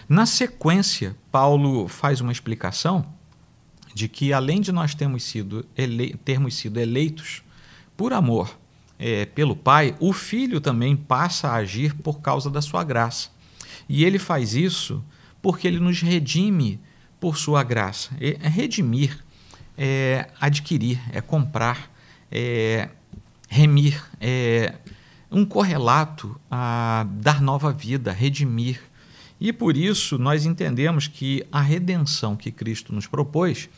Na 0.09 0.27
sequência, 0.27 1.17
Paulo 1.33 1.89
faz 1.89 2.21
uma 2.21 2.33
explicação 2.33 3.07
de 3.95 4.09
que, 4.09 4.33
além 4.33 4.61
de 4.61 4.73
nós 4.73 4.95
termos 4.95 5.23
sido, 5.23 5.65
ele... 5.77 6.15
termos 6.25 6.57
sido 6.57 6.79
eleitos 6.79 7.43
por 7.97 8.13
amor 8.13 8.59
é, 8.99 9.25
pelo 9.25 9.57
Pai, 9.57 9.95
o 10.01 10.13
Filho 10.13 10.61
também 10.61 10.97
passa 10.97 11.49
a 11.49 11.55
agir 11.55 11.95
por 11.95 12.21
causa 12.21 12.51
da 12.51 12.61
sua 12.61 12.85
graça. 12.85 13.31
E 13.89 14.05
ele 14.05 14.19
faz 14.19 14.55
isso 14.55 15.05
porque 15.41 15.67
ele 15.67 15.79
nos 15.79 16.01
redime 16.01 16.81
por 17.21 17.37
sua 17.37 17.63
graça. 17.63 18.11
Redimir 18.41 19.23
é 19.77 20.29
adquirir, 20.41 21.01
é 21.13 21.21
comprar, 21.21 21.91
é 22.35 22.89
remir, 23.49 24.03
é 24.21 24.75
um 25.31 25.45
correlato 25.45 26.39
a 26.51 27.07
dar 27.09 27.41
nova 27.41 27.73
vida, 27.73 28.13
redimir, 28.13 28.81
e 29.41 29.53
por 29.53 29.77
isso 29.77 30.19
nós 30.19 30.45
entendemos 30.45 31.07
que 31.07 31.47
a 31.53 31.61
redenção 31.61 32.37
que 32.37 32.51
Cristo 32.51 32.95
nos 32.95 33.07
propôs 33.07 33.69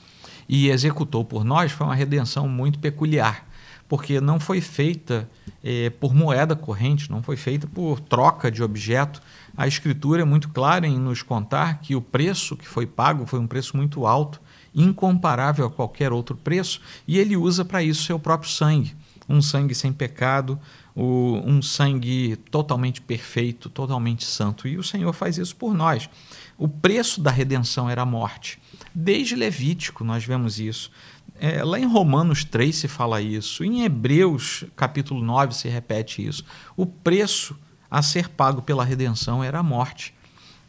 e 0.49 0.69
executou 0.69 1.25
por 1.25 1.45
nós 1.45 1.73
foi 1.73 1.87
uma 1.87 1.95
redenção 1.95 2.49
muito 2.49 2.79
peculiar, 2.79 3.47
porque 3.89 4.21
não 4.21 4.41
foi 4.41 4.61
feita 4.61 5.29
é, 5.63 5.91
por 5.91 6.15
moeda 6.15 6.57
corrente, 6.57 7.11
não 7.11 7.23
foi 7.23 7.37
feita 7.37 7.67
por 7.67 8.01
troca 8.01 8.51
de 8.51 8.63
objeto. 8.63 9.21
A 9.57 9.67
Escritura 9.67 10.23
é 10.23 10.25
muito 10.25 10.49
clara 10.49 10.87
em 10.87 10.99
nos 10.99 11.23
contar 11.23 11.81
que 11.81 11.95
o 11.95 12.01
preço 12.01 12.57
que 12.57 12.67
foi 12.67 12.87
pago 12.87 13.27
foi 13.27 13.39
um 13.39 13.47
preço 13.47 13.77
muito 13.77 14.07
alto, 14.07 14.41
incomparável 14.77 15.67
a 15.67 15.71
qualquer 15.71 16.13
outro 16.13 16.37
preço, 16.37 16.81
e 17.09 17.19
ele 17.19 17.37
usa 17.37 17.65
para 17.65 17.83
isso 17.83 18.05
seu 18.05 18.19
próprio 18.19 18.51
sangue 18.51 18.95
um 19.29 19.43
sangue 19.43 19.75
sem 19.75 19.93
pecado, 19.93 20.59
um 20.95 21.61
sangue 21.61 22.37
totalmente 22.51 23.01
perfeito, 23.01 23.69
totalmente 23.69 24.25
santo. 24.25 24.67
E 24.67 24.79
o 24.79 24.83
Senhor 24.83 25.13
faz 25.13 25.37
isso 25.37 25.55
por 25.57 25.75
nós. 25.75 26.09
O 26.57 26.69
preço 26.69 27.21
da 27.21 27.31
redenção 27.31 27.91
era 27.91 28.03
a 28.03 28.07
morte. 28.07 28.59
Desde 28.95 29.35
Levítico 29.35 30.05
nós 30.05 30.25
vemos 30.25 30.59
isso. 30.59 30.91
É, 31.39 31.63
lá 31.63 31.79
em 31.79 31.85
Romanos 31.85 32.45
3 32.45 32.75
se 32.75 32.89
fala 32.89 33.21
isso. 33.21 33.63
Em 33.63 33.83
Hebreus 33.83 34.65
capítulo 34.75 35.23
9 35.23 35.55
se 35.55 35.69
repete 35.69 36.27
isso. 36.27 36.45
O 36.77 36.87
preço 36.87 37.57
a 37.91 38.01
ser 38.01 38.29
pago 38.31 38.63
pela 38.63 38.85
redenção 38.85 39.45
era 39.45 39.59
a 39.59 39.63
morte. 39.63 40.15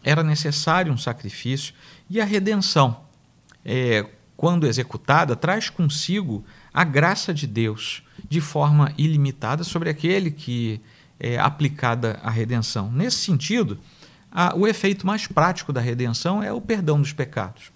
Era 0.04 0.24
necessário 0.24 0.92
um 0.92 0.98
sacrifício. 0.98 1.74
E 2.10 2.20
a 2.20 2.26
redenção, 2.26 3.02
é, 3.68 4.06
quando 4.38 4.66
executada, 4.66 5.36
traz 5.36 5.70
consigo 5.70 6.46
a 6.74 6.86
graça 6.86 7.34
de 7.34 7.46
Deus 7.46 8.02
de 8.30 8.40
forma 8.40 8.94
ilimitada 8.98 9.64
sobre 9.64 9.90
aquele 9.90 10.32
que 10.32 10.80
é 11.20 11.38
aplicada 11.38 12.20
a 12.24 12.30
redenção. 12.30 12.90
Nesse 12.92 13.18
sentido, 13.18 13.78
a, 14.32 14.56
o 14.56 14.66
efeito 14.66 15.06
mais 15.06 15.28
prático 15.28 15.74
da 15.74 15.82
redenção 15.82 16.42
é 16.42 16.54
o 16.54 16.62
perdão 16.62 17.02
dos 17.02 17.12
pecados. 17.12 17.72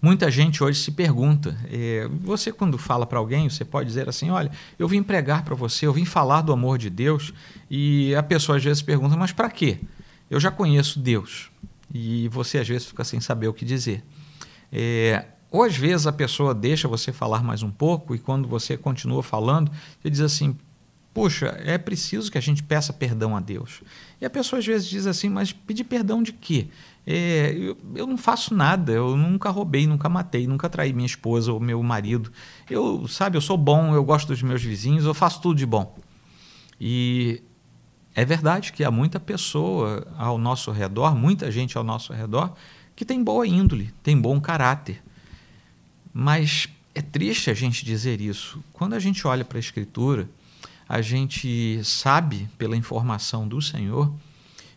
Muita 0.00 0.30
gente 0.30 0.62
hoje 0.62 0.80
se 0.80 0.92
pergunta, 0.92 1.58
é, 1.70 2.08
você 2.22 2.52
quando 2.52 2.78
fala 2.78 3.04
para 3.04 3.18
alguém, 3.18 3.50
você 3.50 3.64
pode 3.64 3.88
dizer 3.88 4.08
assim, 4.08 4.30
olha, 4.30 4.50
eu 4.78 4.86
vim 4.86 5.02
pregar 5.02 5.44
para 5.44 5.56
você, 5.56 5.86
eu 5.86 5.92
vim 5.92 6.04
falar 6.04 6.40
do 6.40 6.52
amor 6.52 6.78
de 6.78 6.88
Deus, 6.88 7.34
e 7.68 8.14
a 8.14 8.22
pessoa 8.22 8.58
às 8.58 8.64
vezes 8.64 8.80
pergunta, 8.80 9.16
mas 9.16 9.32
para 9.32 9.50
quê? 9.50 9.78
Eu 10.30 10.38
já 10.38 10.52
conheço 10.52 11.00
Deus. 11.00 11.50
E 11.92 12.28
você 12.28 12.58
às 12.58 12.68
vezes 12.68 12.86
fica 12.86 13.02
sem 13.02 13.18
saber 13.18 13.48
o 13.48 13.52
que 13.52 13.64
dizer. 13.64 14.04
É, 14.72 15.24
ou 15.50 15.62
às 15.62 15.76
vezes 15.76 16.06
a 16.06 16.12
pessoa 16.12 16.54
deixa 16.54 16.86
você 16.86 17.12
falar 17.12 17.42
mais 17.42 17.62
um 17.62 17.70
pouco 17.70 18.14
e 18.14 18.18
quando 18.18 18.46
você 18.46 18.76
continua 18.76 19.22
falando, 19.22 19.70
você 20.00 20.10
diz 20.10 20.20
assim: 20.20 20.56
Puxa, 21.14 21.58
é 21.64 21.78
preciso 21.78 22.30
que 22.30 22.38
a 22.38 22.40
gente 22.40 22.62
peça 22.62 22.92
perdão 22.92 23.36
a 23.36 23.40
Deus. 23.40 23.82
E 24.20 24.26
a 24.26 24.30
pessoa 24.30 24.60
às 24.60 24.66
vezes 24.66 24.88
diz 24.88 25.06
assim: 25.06 25.28
Mas 25.28 25.52
pedir 25.52 25.84
perdão 25.84 26.22
de 26.22 26.32
quê? 26.32 26.68
É, 27.06 27.54
eu, 27.56 27.78
eu 27.94 28.06
não 28.06 28.18
faço 28.18 28.54
nada, 28.54 28.92
eu 28.92 29.16
nunca 29.16 29.48
roubei, 29.48 29.86
nunca 29.86 30.08
matei, 30.08 30.46
nunca 30.46 30.68
traí 30.68 30.92
minha 30.92 31.06
esposa 31.06 31.52
ou 31.52 31.58
meu 31.58 31.82
marido. 31.82 32.30
Eu, 32.68 33.08
sabe, 33.08 33.36
eu 33.36 33.40
sou 33.40 33.56
bom, 33.56 33.94
eu 33.94 34.04
gosto 34.04 34.28
dos 34.28 34.42
meus 34.42 34.62
vizinhos, 34.62 35.06
eu 35.06 35.14
faço 35.14 35.40
tudo 35.40 35.56
de 35.56 35.64
bom. 35.64 35.96
E 36.78 37.42
é 38.14 38.24
verdade 38.24 38.72
que 38.72 38.84
há 38.84 38.90
muita 38.90 39.18
pessoa 39.18 40.06
ao 40.18 40.36
nosso 40.36 40.70
redor, 40.70 41.14
muita 41.16 41.50
gente 41.50 41.78
ao 41.78 41.82
nosso 41.82 42.12
redor, 42.12 42.52
que 42.98 43.04
tem 43.04 43.22
boa 43.22 43.46
índole, 43.46 43.94
tem 44.02 44.20
bom 44.20 44.40
caráter 44.40 45.00
mas 46.20 46.68
é 46.96 47.00
triste 47.00 47.48
a 47.48 47.54
gente 47.54 47.84
dizer 47.84 48.20
isso. 48.20 48.58
Quando 48.72 48.94
a 48.94 48.98
gente 48.98 49.24
olha 49.24 49.44
para 49.44 49.56
a 49.56 49.60
Escritura, 49.60 50.28
a 50.88 51.00
gente 51.00 51.80
sabe, 51.84 52.48
pela 52.58 52.76
informação 52.76 53.46
do 53.46 53.62
Senhor, 53.62 54.12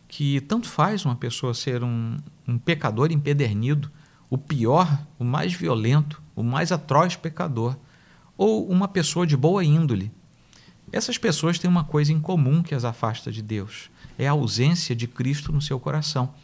que 0.08 0.40
tanto 0.42 0.70
faz 0.70 1.04
uma 1.04 1.16
pessoa 1.16 1.56
ser 1.56 1.84
um, 1.84 2.16
um 2.48 2.60
pecador 2.60 3.12
empedernido, 3.12 3.90
o 4.30 4.38
pior, 4.38 5.04
o 5.18 5.24
mais 5.24 5.52
violento, 5.52 6.22
o 6.36 6.44
mais 6.44 6.72
atroz 6.72 7.16
pecador, 7.16 7.76
ou 8.38 8.70
uma 8.70 8.88
pessoa 8.88 9.26
de 9.26 9.36
boa 9.36 9.64
índole. 9.66 10.12
Essas 10.92 11.18
pessoas 11.18 11.58
têm 11.58 11.68
uma 11.68 11.86
coisa 11.86 12.14
em 12.14 12.20
comum 12.20 12.62
que 12.62 12.76
as 12.76 12.86
afasta 12.86 13.32
de 13.32 13.42
Deus: 13.42 13.90
é 14.16 14.28
a 14.28 14.32
ausência 14.32 14.96
de 14.96 15.08
Cristo 15.08 15.52
no 15.52 15.60
seu 15.60 15.80
coração. 15.80 16.36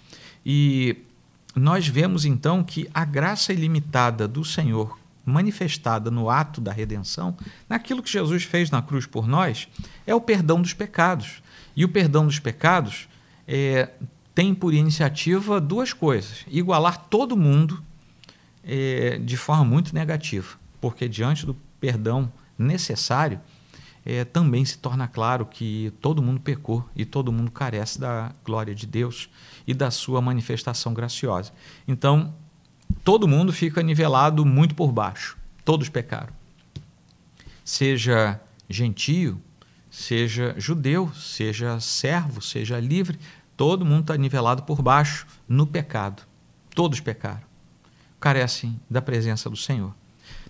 E 0.44 1.06
nós 1.58 1.88
vemos 1.88 2.24
então 2.24 2.64
que 2.64 2.88
a 2.94 3.04
graça 3.04 3.52
ilimitada 3.52 4.28
do 4.28 4.46
Senhor, 4.46 4.98
manifestada 5.26 6.12
no 6.12 6.30
ato 6.30 6.62
da 6.62 6.72
redenção, 6.72 7.36
naquilo 7.68 8.04
que 8.04 8.12
Jesus 8.12 8.44
fez 8.44 8.70
na 8.70 8.82
cruz 8.82 9.06
por 9.06 9.28
nós, 9.28 9.68
é 10.06 10.14
o 10.14 10.22
perdão 10.22 10.62
dos 10.62 10.74
pecados. 10.74 11.42
E 11.76 11.84
o 11.84 11.90
perdão 11.90 12.26
dos 12.26 12.40
pecados 12.40 13.10
é, 13.48 13.90
tem 14.34 14.54
por 14.54 14.74
iniciativa 14.74 15.60
duas 15.60 15.94
coisas: 15.94 16.46
igualar 16.48 17.06
todo 17.10 17.36
mundo 17.36 17.84
é, 18.64 19.18
de 19.18 19.36
forma 19.36 19.66
muito 19.66 19.94
negativa, 19.94 20.58
porque 20.80 21.10
diante 21.10 21.46
do 21.46 21.56
perdão 21.80 22.32
necessário, 22.58 23.40
é, 24.06 24.24
também 24.24 24.64
se 24.64 24.78
torna 24.78 25.08
claro 25.08 25.46
que 25.46 25.92
todo 26.02 26.22
mundo 26.22 26.40
pecou 26.40 26.88
e 26.96 27.04
todo 27.04 27.32
mundo 27.32 27.52
carece 27.52 28.00
da 28.00 28.32
glória 28.46 28.74
de 28.74 28.88
Deus 28.88 29.30
e 29.68 29.74
da 29.74 29.92
sua 29.92 30.22
manifestação 30.22 30.94
graciosa. 30.94 31.52
Então, 31.86 32.34
todo 33.04 33.28
mundo 33.28 33.52
fica 33.52 33.84
nivelado 33.84 34.46
muito 34.46 34.74
por 34.74 34.92
baixo. 34.92 35.38
Todos 35.66 35.90
pecaram. 35.90 36.34
Seja 37.64 38.40
gentio, 38.70 39.42
seja 39.92 40.56
judeu, 40.58 41.12
seja 41.14 41.80
servo, 41.82 42.42
seja 42.42 42.80
livre, 42.80 43.20
todo 43.58 43.86
mundo 43.86 44.02
está 44.02 44.18
nivelado 44.18 44.64
por 44.64 44.82
baixo 44.82 45.28
no 45.48 45.68
pecado. 45.68 46.24
Todos 46.74 47.02
pecaram. 47.02 47.46
Carecem 48.20 48.80
da 48.90 49.02
presença 49.02 49.50
do 49.50 49.58
Senhor. 49.58 49.94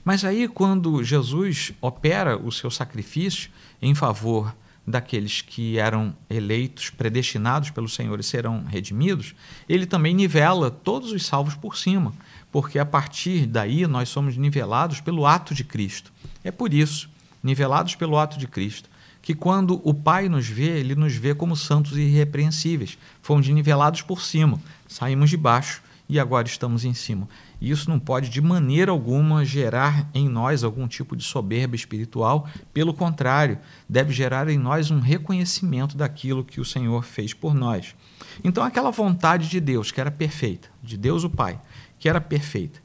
Mas 0.05 0.23
aí, 0.23 0.47
quando 0.47 1.03
Jesus 1.03 1.73
opera 1.81 2.37
o 2.37 2.51
seu 2.51 2.69
sacrifício 2.71 3.49
em 3.81 3.93
favor 3.93 4.55
daqueles 4.87 5.41
que 5.41 5.77
eram 5.77 6.15
eleitos, 6.29 6.89
predestinados 6.89 7.69
pelo 7.69 7.89
Senhor 7.89 8.17
e 8.21 8.23
serão 8.23 8.63
redimidos, 8.63 9.35
ele 9.67 9.85
também 9.85 10.13
nivela 10.13 10.71
todos 10.71 11.11
os 11.11 11.25
salvos 11.25 11.55
por 11.55 11.75
cima, 11.75 12.13
porque 12.49 12.79
a 12.79 12.85
partir 12.85 13.45
daí 13.45 13.85
nós 13.85 14.07
somos 14.07 14.37
nivelados 14.37 15.01
pelo 15.01 15.25
ato 15.25 15.53
de 15.53 15.65
Cristo. 15.65 16.13
É 16.41 16.51
por 16.51 16.73
isso, 16.73 17.09
nivelados 17.43 17.95
pelo 17.95 18.17
ato 18.17 18.39
de 18.39 18.47
Cristo, 18.47 18.89
que 19.21 19.35
quando 19.35 19.81
o 19.83 19.93
Pai 19.93 20.29
nos 20.29 20.47
vê, 20.47 20.79
ele 20.79 20.95
nos 20.95 21.13
vê 21.13 21.35
como 21.35 21.53
santos 21.53 21.97
e 21.97 22.01
irrepreensíveis. 22.01 22.97
Fomos 23.21 23.45
nivelados 23.49 24.01
por 24.01 24.21
cima, 24.21 24.57
saímos 24.87 25.29
de 25.29 25.35
baixo 25.35 25.81
e 26.09 26.19
agora 26.19 26.47
estamos 26.47 26.85
em 26.85 26.93
cima. 26.93 27.27
Isso 27.59 27.89
não 27.89 27.99
pode 27.99 28.29
de 28.29 28.41
maneira 28.41 28.91
alguma 28.91 29.43
gerar 29.43 30.09
em 30.13 30.29
nós 30.29 30.63
algum 30.63 30.87
tipo 30.87 31.15
de 31.15 31.23
soberba 31.23 31.75
espiritual, 31.75 32.47
pelo 32.73 32.93
contrário, 32.93 33.59
deve 33.89 34.13
gerar 34.13 34.47
em 34.47 34.57
nós 34.57 34.89
um 34.89 34.99
reconhecimento 34.99 35.97
daquilo 35.97 36.45
que 36.45 36.61
o 36.61 36.65
Senhor 36.65 37.03
fez 37.03 37.33
por 37.33 37.53
nós. 37.53 37.95
Então, 38.43 38.63
aquela 38.63 38.91
vontade 38.91 39.49
de 39.49 39.59
Deus, 39.59 39.91
que 39.91 39.99
era 39.99 40.11
perfeita, 40.11 40.69
de 40.81 40.97
Deus 40.97 41.23
o 41.23 41.29
Pai, 41.29 41.59
que 41.99 42.07
era 42.07 42.21
perfeita, 42.21 42.79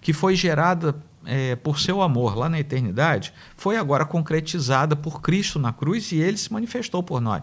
que 0.00 0.12
foi 0.12 0.36
gerada 0.36 0.94
é, 1.24 1.56
por 1.56 1.80
seu 1.80 2.00
amor 2.00 2.36
lá 2.36 2.48
na 2.48 2.60
eternidade, 2.60 3.32
foi 3.56 3.76
agora 3.76 4.04
concretizada 4.04 4.94
por 4.94 5.20
Cristo 5.20 5.58
na 5.58 5.72
cruz 5.72 6.12
e 6.12 6.16
ele 6.16 6.36
se 6.36 6.52
manifestou 6.52 7.02
por 7.02 7.20
nós. 7.20 7.42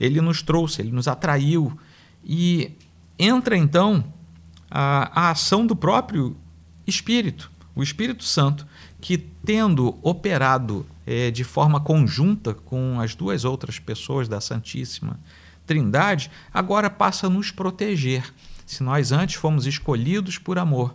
Ele 0.00 0.20
nos 0.20 0.42
trouxe, 0.42 0.80
ele 0.80 0.90
nos 0.90 1.06
atraiu 1.06 1.78
e 2.24 2.72
entra 3.18 3.56
então 3.56 4.04
a, 4.74 5.26
a 5.26 5.30
ação 5.30 5.66
do 5.66 5.76
próprio 5.76 6.34
Espírito, 6.86 7.52
o 7.74 7.82
Espírito 7.82 8.24
Santo, 8.24 8.66
que 9.02 9.18
tendo 9.18 9.98
operado 10.02 10.86
é, 11.06 11.30
de 11.30 11.44
forma 11.44 11.78
conjunta 11.78 12.54
com 12.54 12.98
as 12.98 13.14
duas 13.14 13.44
outras 13.44 13.78
pessoas 13.78 14.28
da 14.28 14.40
Santíssima 14.40 15.20
Trindade, 15.66 16.30
agora 16.52 16.88
passa 16.88 17.26
a 17.26 17.30
nos 17.30 17.50
proteger. 17.50 18.32
Se 18.64 18.82
nós 18.82 19.12
antes 19.12 19.34
fomos 19.34 19.66
escolhidos 19.66 20.38
por 20.38 20.58
amor, 20.58 20.94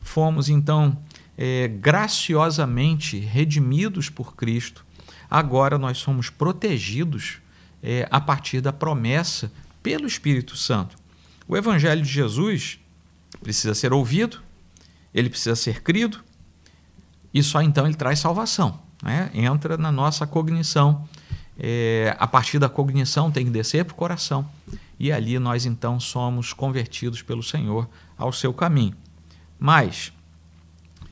fomos 0.00 0.48
então 0.48 0.98
é, 1.36 1.68
graciosamente 1.68 3.18
redimidos 3.18 4.08
por 4.08 4.34
Cristo, 4.34 4.86
agora 5.30 5.76
nós 5.76 5.98
somos 5.98 6.30
protegidos 6.30 7.40
é, 7.82 8.08
a 8.10 8.20
partir 8.20 8.62
da 8.62 8.72
promessa 8.72 9.52
pelo 9.82 10.06
Espírito 10.06 10.56
Santo. 10.56 10.96
O 11.46 11.56
Evangelho 11.56 12.02
de 12.02 12.08
Jesus 12.08 12.78
precisa 13.40 13.74
ser 13.74 13.92
ouvido, 13.92 14.40
ele 15.14 15.30
precisa 15.30 15.56
ser 15.56 15.82
crido, 15.82 16.20
e 17.32 17.42
só 17.42 17.62
então 17.62 17.86
ele 17.86 17.94
traz 17.94 18.18
salvação. 18.18 18.80
Né? 19.02 19.30
Entra 19.34 19.76
na 19.76 19.92
nossa 19.92 20.26
cognição. 20.26 21.08
É, 21.60 22.16
a 22.18 22.26
partir 22.26 22.58
da 22.58 22.68
cognição 22.68 23.30
tem 23.30 23.44
que 23.44 23.50
descer 23.50 23.84
para 23.84 23.92
o 23.92 23.96
coração. 23.96 24.48
E 24.98 25.12
ali 25.12 25.38
nós 25.38 25.66
então 25.66 26.00
somos 26.00 26.52
convertidos 26.52 27.22
pelo 27.22 27.42
Senhor 27.42 27.88
ao 28.16 28.32
seu 28.32 28.52
caminho. 28.52 28.94
Mas 29.58 30.12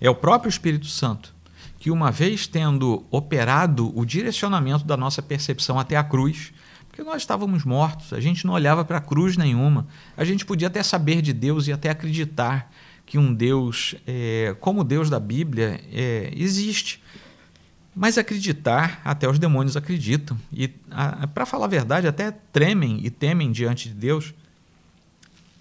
é 0.01 0.09
o 0.09 0.15
próprio 0.15 0.49
Espírito 0.49 0.87
Santo 0.87 1.35
que, 1.79 1.91
uma 1.91 2.11
vez 2.11 2.47
tendo 2.47 3.05
operado 3.11 3.97
o 3.97 4.05
direcionamento 4.05 4.85
da 4.85 4.97
nossa 4.97 5.23
percepção 5.23 5.79
até 5.79 5.97
a 5.97 6.03
cruz, 6.03 6.53
porque 6.97 7.11
nós 7.11 7.21
estávamos 7.21 7.63
mortos, 7.63 8.15
a 8.15 8.21
gente 8.21 8.47
não 8.47 8.55
olhava 8.55 8.83
para 8.83 8.97
a 8.97 9.01
cruz 9.03 9.37
nenhuma. 9.37 9.87
A 10.17 10.25
gente 10.25 10.47
podia 10.47 10.69
até 10.69 10.83
saber 10.83 11.21
de 11.21 11.35
Deus 11.35 11.67
e 11.67 11.73
até 11.73 11.91
acreditar 11.91 12.73
que 13.05 13.19
um 13.19 13.35
Deus, 13.35 13.95
é, 14.07 14.57
como 14.61 14.81
o 14.81 14.85
Deus 14.85 15.11
da 15.11 15.21
Bíblia, 15.21 15.79
é, 15.93 16.33
existe. 16.35 17.03
Mas 17.95 18.17
acreditar, 18.17 19.03
até 19.05 19.29
os 19.29 19.39
demônios 19.39 19.77
acreditam. 19.77 20.39
E, 20.51 20.69
para 21.35 21.45
falar 21.45 21.67
a 21.67 21.69
verdade, 21.69 22.09
até 22.09 22.31
tremem 22.31 23.05
e 23.05 23.11
temem 23.11 23.53
diante 23.53 23.91
de 23.91 23.95
Deus, 23.95 24.33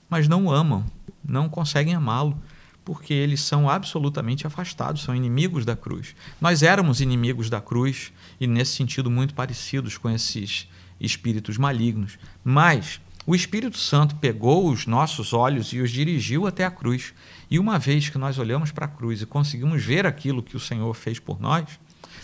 mas 0.09 0.29
não 0.29 0.49
amam, 0.49 0.85
não 1.21 1.49
conseguem 1.49 1.95
amá-lo, 1.95 2.41
porque 2.85 3.13
eles 3.13 3.41
são 3.41 3.69
absolutamente 3.69 4.47
afastados, 4.47 5.03
são 5.03 5.13
inimigos 5.13 5.65
da 5.65 5.75
cruz. 5.75 6.15
Nós 6.39 6.63
éramos 6.63 7.01
inimigos 7.01 7.49
da 7.49 7.59
cruz 7.59 8.13
e, 8.39 8.47
nesse 8.47 8.71
sentido, 8.71 9.11
muito 9.11 9.33
parecidos 9.33 9.97
com 9.97 10.09
esses 10.09 10.69
espíritos 10.99 11.57
malignos. 11.57 12.17
Mas 12.43 12.99
o 13.25 13.35
Espírito 13.35 13.77
Santo 13.77 14.15
pegou 14.15 14.69
os 14.69 14.85
nossos 14.85 15.33
olhos 15.33 15.73
e 15.73 15.79
os 15.79 15.91
dirigiu 15.91 16.45
até 16.45 16.65
a 16.65 16.71
cruz. 16.71 17.13
E 17.49 17.57
uma 17.57 17.79
vez 17.79 18.09
que 18.09 18.17
nós 18.17 18.37
olhamos 18.37 18.71
para 18.71 18.85
a 18.85 18.89
cruz 18.89 19.21
e 19.21 19.25
conseguimos 19.25 19.83
ver 19.83 20.05
aquilo 20.05 20.43
que 20.43 20.55
o 20.55 20.59
Senhor 20.59 20.93
fez 20.93 21.19
por 21.19 21.39
nós, 21.41 21.79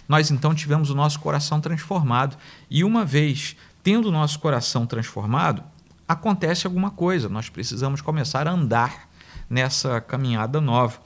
nós 0.07 0.29
então 0.29 0.53
tivemos 0.53 0.89
o 0.89 0.95
nosso 0.95 1.19
coração 1.19 1.59
transformado. 1.59 2.37
E 2.69 2.83
uma 2.83 3.03
vez 3.03 3.55
tendo 3.83 4.09
o 4.09 4.11
nosso 4.11 4.39
coração 4.39 4.85
transformado, 4.85 5.63
acontece 6.07 6.67
alguma 6.67 6.91
coisa. 6.91 7.27
Nós 7.29 7.49
precisamos 7.49 8.01
começar 8.01 8.47
a 8.47 8.51
andar 8.51 9.09
nessa 9.49 9.99
caminhada 9.99 10.61
nova. 10.61 10.99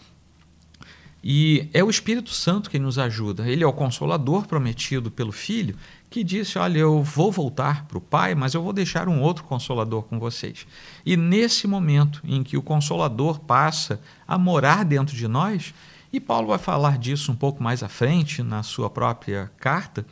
E 1.23 1.69
é 1.73 1.83
o 1.83 1.89
Espírito 1.89 2.29
Santo 2.29 2.69
que 2.69 2.77
nos 2.77 2.99
ajuda. 2.99 3.49
Ele 3.49 3.63
é 3.63 3.67
o 3.67 3.73
consolador 3.73 4.45
prometido 4.45 5.09
pelo 5.09 5.31
Filho 5.31 5.75
que 6.15 6.23
disse: 6.23 6.57
Olha, 6.57 6.77
eu 6.79 7.03
vou 7.03 7.29
voltar 7.29 7.83
para 7.87 7.97
o 7.97 8.01
Pai, 8.01 8.33
mas 8.35 8.53
eu 8.53 8.63
vou 8.63 8.71
deixar 8.71 9.09
um 9.09 9.19
outro 9.19 9.43
consolador 9.43 10.03
com 10.03 10.17
vocês. 10.17 10.65
E 11.05 11.17
nesse 11.17 11.67
momento 11.67 12.21
em 12.23 12.41
que 12.41 12.55
o 12.55 12.61
consolador 12.61 13.41
passa 13.41 13.99
a 14.25 14.37
morar 14.37 14.85
dentro 14.85 15.13
de 15.13 15.27
nós, 15.27 15.73
e 16.13 16.21
Paulo 16.21 16.47
vai 16.47 16.57
falar 16.57 16.97
disso 16.97 17.33
um 17.33 17.35
pouco 17.35 17.61
mais 17.61 17.83
à 17.83 17.89
frente 17.89 18.41
na 18.41 18.63
sua 18.63 18.89
própria 18.89 19.51
carta, 19.59 20.05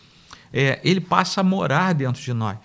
é, 0.51 0.81
ele 0.83 0.99
passa 0.99 1.39
a 1.39 1.43
morar 1.43 1.93
dentro 1.93 2.21
de 2.21 2.33
nós. 2.33 2.57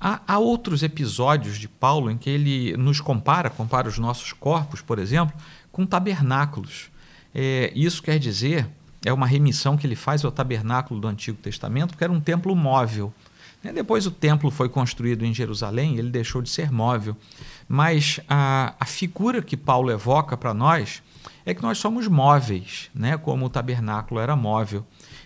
Há, 0.00 0.22
há 0.26 0.38
outros 0.38 0.82
episódios 0.82 1.58
de 1.58 1.68
Paulo 1.68 2.10
em 2.10 2.16
que 2.16 2.30
ele 2.30 2.74
nos 2.78 2.98
compara, 2.98 3.50
compara 3.50 3.86
os 3.86 3.98
nossos 3.98 4.32
corpos, 4.32 4.80
por 4.80 4.98
exemplo, 4.98 5.36
com 5.70 5.84
tabernáculos. 5.84 6.90
É, 7.34 7.70
isso 7.74 8.02
quer 8.02 8.18
dizer 8.18 8.66
é 9.04 9.12
uma 9.12 9.26
remissão 9.26 9.76
que 9.76 9.86
ele 9.86 9.96
faz 9.96 10.24
ao 10.24 10.30
tabernáculo 10.30 11.00
do 11.00 11.08
Antigo 11.08 11.38
Testamento, 11.38 11.90
porque 11.90 12.04
era 12.04 12.12
um 12.12 12.20
templo 12.20 12.54
móvel. 12.54 13.12
Né, 13.62 13.72
depois 13.72 14.06
o 14.06 14.10
templo 14.10 14.50
foi 14.50 14.68
construído 14.68 15.24
em 15.24 15.32
Jerusalém, 15.32 15.96
ele 15.96 16.10
deixou 16.10 16.42
de 16.42 16.50
ser 16.50 16.70
móvel. 16.70 17.16
Mas 17.68 18.20
a, 18.28 18.74
a 18.78 18.84
figura 18.84 19.40
que 19.40 19.56
Paulo 19.56 19.90
evoca 19.90 20.36
para 20.36 20.52
nós 20.52 21.02
é 21.44 21.54
que 21.54 21.62
nós 21.62 21.78
somos 21.78 22.06
móveis, 22.08 22.90
né? 22.94 23.16
como 23.16 23.46
o 23.46 23.48
tabernáculo 23.48 24.20
era 24.20 24.36
móvel. 24.36 24.84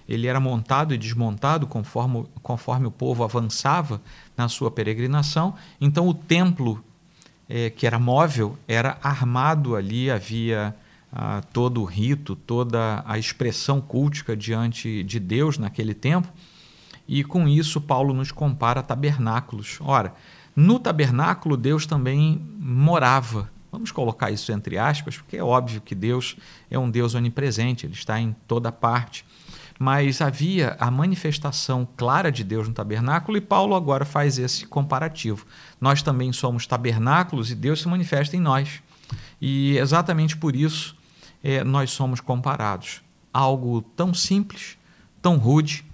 Ele 0.09 0.27
era 0.27 0.39
montado 0.39 0.95
e 0.95 0.99
desmontado 0.99 1.67
conforme, 1.67 2.27
conforme 2.43 2.87
o 2.87 2.91
povo 2.91 3.25
avançava 3.25 4.01
na 4.37 4.49
sua 4.49 4.71
peregrinação. 4.71 5.55
Então 5.81 6.07
o 6.09 6.15
templo, 6.15 6.83
é, 7.49 7.71
que 7.71 7.87
era 7.87 7.99
móvel, 7.99 8.57
era 8.69 8.99
armado 9.03 9.75
ali, 9.75 10.11
havia 10.11 10.75
todo 11.53 11.81
o 11.81 11.85
rito, 11.85 12.37
toda 12.37 13.03
a 13.07 13.19
expressão 13.19 13.81
cultica 13.81 14.37
diante 14.37 15.03
de 15.03 15.19
Deus 15.19 15.59
naquele 15.59 15.95
tempo. 15.95 16.29
E 17.09 17.23
com 17.23 17.47
isso, 17.49 17.81
Paulo 17.81 18.13
nos 18.13 18.33
compara 18.33 18.81
a 18.81 18.83
tabernáculos. 18.83 19.79
Ora, 19.81 20.15
no 20.55 20.79
tabernáculo, 20.79 21.57
Deus 21.57 21.87
também 21.87 22.43
morava. 22.59 23.51
Vamos 23.71 23.93
colocar 23.93 24.31
isso 24.31 24.51
entre 24.53 24.79
aspas, 24.79 25.19
porque 25.19 25.37
é 25.37 25.45
óbvio 25.45 25.81
que 25.81 25.95
Deus 25.95 26.37
é 26.71 26.79
um 26.79 26.91
Deus 26.91 27.15
onipresente, 27.15 27.87
ele 27.87 27.93
está 27.93 28.19
em 28.19 28.35
toda 28.49 28.73
parte. 28.73 29.25
Mas 29.79 30.23
havia 30.23 30.75
a 30.81 30.91
manifestação 30.91 31.87
clara 31.97 32.33
de 32.33 32.43
Deus 32.43 32.67
no 32.67 32.73
tabernáculo 32.73 33.37
e 33.37 33.41
Paulo 33.41 33.75
agora 33.75 34.07
faz 34.07 34.39
esse 34.39 34.67
comparativo. 34.67 35.47
Nós 35.79 36.01
também 36.01 36.33
somos 36.33 36.67
tabernáculos 36.67 37.51
e 37.51 37.55
Deus 37.55 37.83
se 37.83 37.89
manifesta 37.89 38.35
em 38.35 38.41
nós. 38.41 38.83
E 39.39 39.77
exatamente 39.77 40.37
por 40.37 40.57
isso 40.57 40.96
é, 41.47 41.63
nós 41.63 41.93
somos 41.93 42.19
comparados. 42.19 43.03
Algo 43.33 43.81
tão 43.81 44.13
simples, 44.13 44.77
tão 45.23 45.37
rude, 45.37 45.85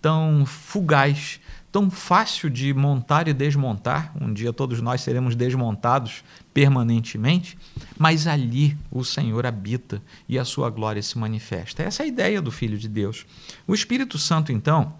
tão 0.00 0.46
fugaz, 0.46 1.38
tão 1.70 1.90
fácil 1.90 2.48
de 2.48 2.72
montar 2.72 3.28
e 3.28 3.34
desmontar. 3.34 4.10
Um 4.18 4.32
dia 4.32 4.54
todos 4.54 4.80
nós 4.80 5.02
seremos 5.02 5.36
desmontados 5.36 6.24
permanentemente, 6.54 7.58
mas 7.98 8.26
ali 8.26 8.74
o 8.90 9.04
Senhor 9.04 9.44
habita 9.44 10.00
e 10.26 10.38
a 10.38 10.46
sua 10.46 10.70
glória 10.70 11.02
se 11.02 11.18
manifesta. 11.18 11.82
Essa 11.82 12.02
é 12.02 12.04
a 12.04 12.08
ideia 12.08 12.40
do 12.40 12.50
Filho 12.50 12.78
de 12.78 12.88
Deus. 12.88 13.26
O 13.66 13.74
Espírito 13.74 14.16
Santo, 14.16 14.50
então, 14.50 14.94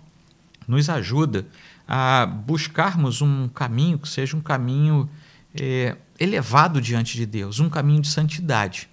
nos 0.68 0.90
ajuda 0.90 1.46
a 1.88 2.26
buscarmos 2.26 3.22
um 3.22 3.48
caminho 3.48 3.98
que 3.98 4.08
seja 4.08 4.36
um 4.36 4.42
caminho 4.42 5.08
é, 5.54 5.96
elevado 6.20 6.82
diante 6.82 7.16
de 7.16 7.24
Deus, 7.24 7.60
um 7.60 7.70
caminho 7.70 8.02
de 8.02 8.08
santidade. 8.08 8.91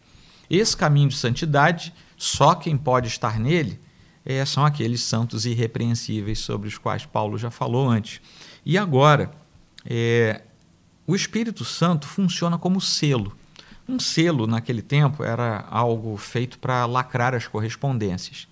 Esse 0.49 0.75
caminho 0.75 1.09
de 1.09 1.15
santidade, 1.15 1.93
só 2.17 2.55
quem 2.55 2.77
pode 2.77 3.07
estar 3.07 3.39
nele 3.39 3.79
é, 4.25 4.43
são 4.45 4.65
aqueles 4.65 5.01
santos 5.01 5.45
irrepreensíveis 5.45 6.39
sobre 6.39 6.67
os 6.67 6.77
quais 6.77 7.05
Paulo 7.05 7.37
já 7.37 7.49
falou 7.49 7.89
antes. 7.89 8.21
E 8.65 8.77
agora, 8.77 9.31
é, 9.85 10.41
o 11.07 11.15
Espírito 11.15 11.63
Santo 11.63 12.07
funciona 12.07 12.57
como 12.57 12.81
selo. 12.81 13.35
Um 13.87 13.99
selo, 13.99 14.45
naquele 14.45 14.81
tempo, 14.81 15.23
era 15.23 15.65
algo 15.69 16.15
feito 16.17 16.59
para 16.59 16.85
lacrar 16.85 17.33
as 17.33 17.47
correspondências. 17.47 18.47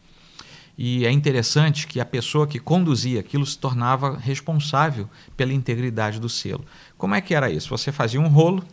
E 0.78 1.06
é 1.06 1.12
interessante 1.12 1.88
que 1.88 2.00
a 2.00 2.06
pessoa 2.06 2.48
que 2.48 2.60
conduzia 2.60 3.20
aquilo 3.20 3.46
se 3.46 3.58
tornava 3.58 4.18
responsável 4.18 5.10
pela 5.36 5.54
integridade 5.54 6.20
do 6.20 6.30
selo. 6.30 6.64
Como 6.98 7.16
é 7.16 7.22
que 7.22 7.34
era 7.34 7.50
isso? 7.50 7.70
Você 7.70 7.92
fazia 7.92 8.22
um 8.22 8.28
rolo 8.28 8.64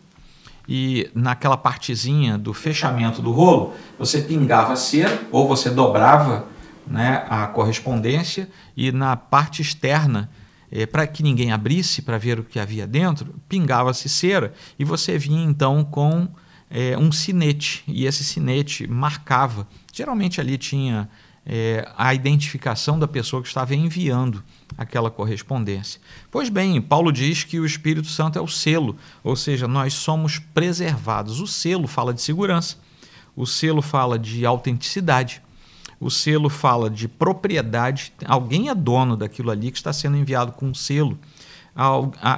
e 0.68 1.10
naquela 1.14 1.56
partezinha 1.56 2.38
do 2.38 2.54
fechamento 2.54 3.20
do 3.20 3.30
rolo, 3.32 3.74
você 3.98 4.22
pingava 4.22 4.76
cera 4.76 5.22
ou 5.30 5.46
você 5.46 5.70
dobrava 5.70 6.46
né, 6.86 7.24
a 7.28 7.46
correspondência 7.46 8.48
e 8.76 8.90
na 8.90 9.16
parte 9.16 9.62
externa, 9.62 10.30
é, 10.70 10.86
para 10.86 11.06
que 11.06 11.22
ninguém 11.22 11.52
abrisse 11.52 12.02
para 12.02 12.18
ver 12.18 12.38
o 12.38 12.44
que 12.44 12.58
havia 12.58 12.86
dentro, 12.86 13.34
pingava-se 13.48 14.08
cera 14.08 14.52
e 14.78 14.84
você 14.84 15.18
vinha 15.18 15.44
então 15.44 15.84
com 15.84 16.28
é, 16.70 16.96
um 16.98 17.12
sinete 17.12 17.84
e 17.86 18.06
esse 18.06 18.24
sinete 18.24 18.86
marcava. 18.86 19.66
Geralmente 19.92 20.40
ali 20.40 20.58
tinha 20.58 21.08
é, 21.46 21.86
a 21.96 22.14
identificação 22.14 22.98
da 22.98 23.06
pessoa 23.06 23.42
que 23.42 23.48
estava 23.48 23.74
enviando 23.74 24.42
aquela 24.78 25.10
correspondência. 25.10 26.00
Pois 26.30 26.48
bem, 26.48 26.80
Paulo 26.80 27.12
diz 27.12 27.44
que 27.44 27.60
o 27.60 27.66
Espírito 27.66 28.08
Santo 28.08 28.38
é 28.38 28.42
o 28.42 28.48
selo, 28.48 28.96
ou 29.22 29.36
seja, 29.36 29.68
nós 29.68 29.94
somos 29.94 30.38
preservados. 30.38 31.40
O 31.40 31.46
selo 31.46 31.86
fala 31.86 32.14
de 32.14 32.22
segurança, 32.22 32.76
o 33.36 33.46
selo 33.46 33.82
fala 33.82 34.18
de 34.18 34.46
autenticidade, 34.46 35.42
o 36.00 36.10
selo 36.10 36.48
fala 36.48 36.90
de 36.90 37.06
propriedade, 37.06 38.12
alguém 38.26 38.68
é 38.68 38.74
dono 38.74 39.16
daquilo 39.16 39.50
ali 39.50 39.70
que 39.70 39.78
está 39.78 39.92
sendo 39.92 40.16
enviado 40.16 40.52
com 40.52 40.66
um 40.66 40.74
selo. 40.74 41.18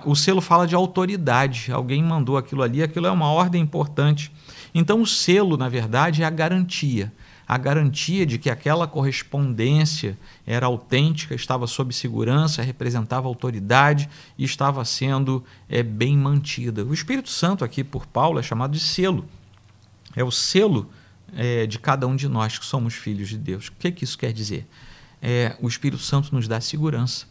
O 0.04 0.14
selo 0.14 0.40
fala 0.40 0.66
de 0.66 0.74
autoridade, 0.74 1.70
alguém 1.70 2.02
mandou 2.02 2.36
aquilo 2.36 2.62
ali, 2.62 2.82
aquilo 2.82 3.06
é 3.06 3.10
uma 3.10 3.30
ordem 3.30 3.62
importante. 3.62 4.32
Então, 4.74 5.00
o 5.00 5.06
selo, 5.06 5.56
na 5.56 5.68
verdade, 5.68 6.22
é 6.22 6.26
a 6.26 6.30
garantia 6.30 7.12
a 7.48 7.56
garantia 7.56 8.26
de 8.26 8.38
que 8.38 8.50
aquela 8.50 8.88
correspondência 8.88 10.18
era 10.44 10.66
autêntica, 10.66 11.34
estava 11.34 11.66
sob 11.66 11.94
segurança, 11.94 12.62
representava 12.62 13.28
autoridade 13.28 14.08
e 14.36 14.44
estava 14.44 14.84
sendo 14.84 15.44
é, 15.68 15.82
bem 15.82 16.16
mantida. 16.16 16.84
O 16.84 16.92
Espírito 16.92 17.30
Santo, 17.30 17.64
aqui 17.64 17.84
por 17.84 18.06
Paulo, 18.06 18.40
é 18.40 18.42
chamado 18.42 18.72
de 18.72 18.80
selo. 18.80 19.24
É 20.16 20.24
o 20.24 20.30
selo 20.30 20.90
é, 21.34 21.66
de 21.66 21.78
cada 21.78 22.06
um 22.06 22.16
de 22.16 22.28
nós 22.28 22.58
que 22.58 22.64
somos 22.64 22.94
filhos 22.94 23.28
de 23.28 23.38
Deus. 23.38 23.68
O 23.68 23.72
que, 23.72 23.92
que 23.92 24.02
isso 24.02 24.18
quer 24.18 24.32
dizer? 24.32 24.66
É, 25.22 25.56
o 25.60 25.68
Espírito 25.68 26.02
Santo 26.02 26.34
nos 26.34 26.48
dá 26.48 26.60
segurança. 26.60 27.26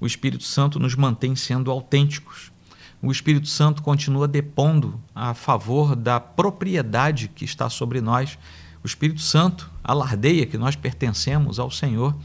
O 0.00 0.06
Espírito 0.06 0.44
Santo 0.44 0.80
nos 0.80 0.94
mantém 0.94 1.36
sendo 1.36 1.70
autênticos. 1.70 2.50
O 3.02 3.10
Espírito 3.12 3.48
Santo 3.48 3.82
continua 3.82 4.26
depondo 4.26 4.98
a 5.14 5.34
favor 5.34 5.94
da 5.94 6.20
propriedade 6.20 7.28
que 7.28 7.44
está 7.44 7.68
sobre 7.68 8.00
nós. 8.00 8.38
O 8.82 8.86
Espírito 8.86 9.20
Santo 9.20 9.70
alardeia 9.82 10.46
que 10.46 10.58
nós 10.58 10.74
pertencemos 10.76 11.58
ao 11.58 11.70
Senhor. 11.70 12.16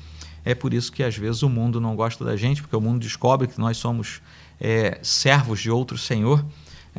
É 0.44 0.56
por 0.56 0.74
isso 0.74 0.92
que 0.92 1.04
às 1.04 1.16
vezes 1.16 1.44
o 1.44 1.50
mundo 1.50 1.80
não 1.80 1.96
gosta 1.96 2.24
da 2.24 2.36
gente, 2.36 2.62
porque 2.62 2.76
o 2.76 2.82
mundo 2.82 3.00
descobre 3.00 3.48
que 3.48 3.60
nós 3.60 3.78
somos 3.78 4.22
é, 4.60 5.00
servos 5.04 5.60
de 5.60 5.70
outro 5.70 5.98
Senhor. 5.98 6.44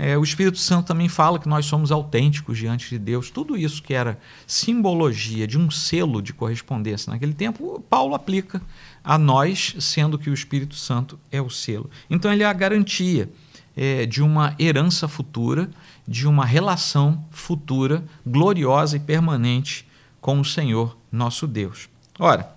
É, 0.00 0.16
o 0.16 0.22
Espírito 0.22 0.58
Santo 0.58 0.86
também 0.86 1.08
fala 1.08 1.40
que 1.40 1.48
nós 1.48 1.66
somos 1.66 1.90
autênticos 1.90 2.56
diante 2.56 2.88
de 2.88 2.98
Deus. 3.00 3.30
Tudo 3.30 3.56
isso 3.56 3.82
que 3.82 3.92
era 3.92 4.16
simbologia 4.46 5.44
de 5.44 5.58
um 5.58 5.72
selo 5.72 6.22
de 6.22 6.32
correspondência 6.32 7.12
naquele 7.12 7.34
tempo, 7.34 7.84
Paulo 7.90 8.14
aplica 8.14 8.62
a 9.02 9.18
nós, 9.18 9.74
sendo 9.80 10.16
que 10.16 10.30
o 10.30 10.34
Espírito 10.34 10.76
Santo 10.76 11.18
é 11.32 11.42
o 11.42 11.50
selo. 11.50 11.90
Então, 12.08 12.32
ele 12.32 12.44
é 12.44 12.46
a 12.46 12.52
garantia 12.52 13.28
é, 13.76 14.06
de 14.06 14.22
uma 14.22 14.54
herança 14.56 15.08
futura, 15.08 15.68
de 16.08 16.26
uma 16.26 16.46
relação 16.46 17.22
futura, 17.30 18.02
gloriosa 18.26 18.96
e 18.96 19.00
permanente 19.00 19.86
com 20.22 20.40
o 20.40 20.44
Senhor 20.44 20.96
nosso 21.12 21.46
Deus. 21.46 21.86
Ora, 22.18 22.50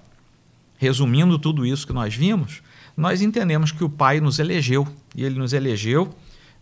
resumindo 0.77 1.37
tudo 1.37 1.65
isso 1.65 1.85
que 1.85 1.91
nós 1.91 2.15
vimos, 2.15 2.63
nós 2.95 3.21
entendemos 3.21 3.73
que 3.73 3.83
o 3.83 3.89
Pai 3.89 4.21
nos 4.21 4.39
elegeu, 4.39 4.87
e 5.13 5.25
ele 5.25 5.37
nos 5.37 5.51
elegeu 5.51 6.15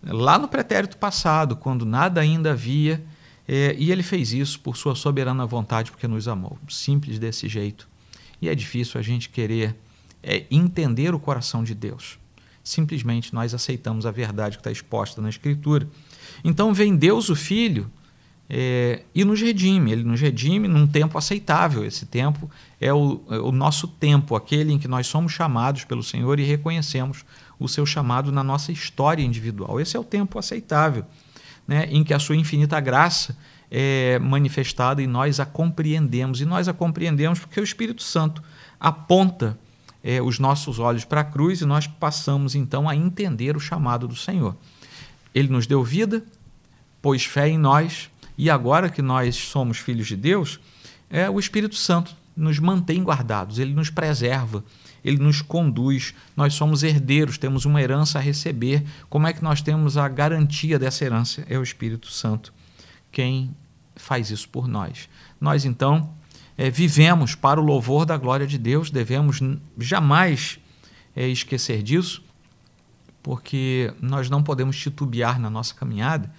lá 0.03 0.39
no 0.39 0.47
pretérito 0.47 0.97
passado, 0.97 1.55
quando 1.55 1.85
nada 1.85 2.21
ainda 2.21 2.53
havia, 2.53 3.03
é, 3.47 3.75
e 3.77 3.91
ele 3.91 4.03
fez 4.03 4.33
isso 4.33 4.59
por 4.59 4.75
sua 4.75 4.95
soberana 4.95 5.45
vontade, 5.45 5.91
porque 5.91 6.07
nos 6.07 6.27
amou. 6.27 6.57
Simples 6.67 7.19
desse 7.19 7.47
jeito. 7.47 7.87
E 8.41 8.49
é 8.49 8.55
difícil 8.55 8.99
a 8.99 9.03
gente 9.03 9.29
querer 9.29 9.75
é, 10.23 10.45
entender 10.49 11.13
o 11.13 11.19
coração 11.19 11.63
de 11.63 11.75
Deus. 11.75 12.17
Simplesmente 12.63 13.33
nós 13.33 13.53
aceitamos 13.53 14.05
a 14.05 14.11
verdade 14.11 14.57
que 14.57 14.61
está 14.61 14.71
exposta 14.71 15.21
na 15.21 15.29
Escritura. 15.29 15.87
Então 16.43 16.73
vem 16.73 16.95
Deus, 16.95 17.29
o 17.29 17.35
Filho, 17.35 17.89
é, 18.49 19.03
e 19.13 19.23
nos 19.23 19.39
redime. 19.39 19.91
Ele 19.91 20.03
nos 20.03 20.19
redime 20.19 20.67
num 20.67 20.87
tempo 20.87 21.17
aceitável. 21.17 21.85
Esse 21.85 22.05
tempo 22.05 22.49
é 22.81 22.91
o, 22.91 23.21
é 23.29 23.37
o 23.37 23.51
nosso 23.51 23.87
tempo, 23.87 24.35
aquele 24.35 24.73
em 24.73 24.79
que 24.79 24.87
nós 24.87 25.05
somos 25.07 25.31
chamados 25.31 25.83
pelo 25.83 26.01
Senhor 26.01 26.39
e 26.39 26.43
reconhecemos 26.43 27.23
o 27.59 27.67
seu 27.67 27.85
chamado 27.85 28.31
na 28.31 28.43
nossa 28.43 28.71
história 28.71 29.21
individual. 29.21 29.79
Esse 29.79 29.95
é 29.95 29.99
o 29.99 30.03
tempo 30.03 30.39
aceitável, 30.39 31.05
né, 31.67 31.87
em 31.91 32.03
que 32.03 32.13
a 32.13 32.19
sua 32.19 32.35
infinita 32.35 32.79
graça 32.79 33.37
é 33.69 34.17
manifestada 34.17 35.01
e 35.01 35.05
nós 35.05 35.39
a 35.39 35.45
compreendemos. 35.45 36.41
E 36.41 36.45
nós 36.45 36.67
a 36.67 36.73
compreendemos 36.73 37.37
porque 37.37 37.59
o 37.59 37.63
Espírito 37.63 38.01
Santo 38.01 38.41
aponta 38.79 39.59
é, 40.03 40.21
os 40.21 40.39
nossos 40.39 40.79
olhos 40.79 41.05
para 41.05 41.21
a 41.21 41.23
cruz 41.23 41.61
e 41.61 41.65
nós 41.65 41.85
passamos 41.85 42.55
então 42.55 42.89
a 42.89 42.95
entender 42.95 43.55
o 43.55 43.59
chamado 43.59 44.07
do 44.07 44.15
Senhor. 44.15 44.55
Ele 45.33 45.47
nos 45.47 45.67
deu 45.67 45.83
vida, 45.83 46.23
pôs 47.01 47.25
fé 47.25 47.49
em 47.49 47.57
nós, 47.57 48.09
e 48.37 48.49
agora 48.49 48.89
que 48.89 49.01
nós 49.01 49.35
somos 49.35 49.77
filhos 49.77 50.07
de 50.07 50.15
Deus, 50.15 50.59
é, 51.09 51.29
o 51.29 51.39
Espírito 51.39 51.75
Santo 51.75 52.15
nos 52.35 52.57
mantém 52.59 53.03
guardados, 53.03 53.59
ele 53.59 53.73
nos 53.73 53.89
preserva, 53.89 54.63
ele 55.03 55.17
nos 55.17 55.41
conduz, 55.41 56.13
nós 56.35 56.53
somos 56.53 56.83
herdeiros, 56.83 57.37
temos 57.37 57.65
uma 57.65 57.81
herança 57.81 58.17
a 58.17 58.21
receber. 58.21 58.83
Como 59.09 59.27
é 59.27 59.33
que 59.33 59.43
nós 59.43 59.61
temos 59.61 59.97
a 59.97 60.07
garantia 60.07 60.79
dessa 60.79 61.03
herança? 61.03 61.45
É 61.49 61.57
o 61.57 61.63
Espírito 61.63 62.07
Santo 62.07 62.53
quem 63.11 63.55
faz 63.95 64.29
isso 64.31 64.47
por 64.49 64.67
nós. 64.67 65.09
Nós, 65.39 65.65
então, 65.65 66.13
é, 66.57 66.69
vivemos 66.69 67.35
para 67.35 67.59
o 67.59 67.63
louvor 67.63 68.05
da 68.05 68.17
glória 68.17 68.47
de 68.47 68.57
Deus, 68.57 68.89
devemos 68.89 69.39
jamais 69.77 70.59
é, 71.15 71.27
esquecer 71.27 71.83
disso, 71.83 72.23
porque 73.21 73.93
nós 74.01 74.29
não 74.29 74.41
podemos 74.41 74.77
titubear 74.77 75.39
na 75.39 75.49
nossa 75.49 75.73
caminhada, 75.73 76.31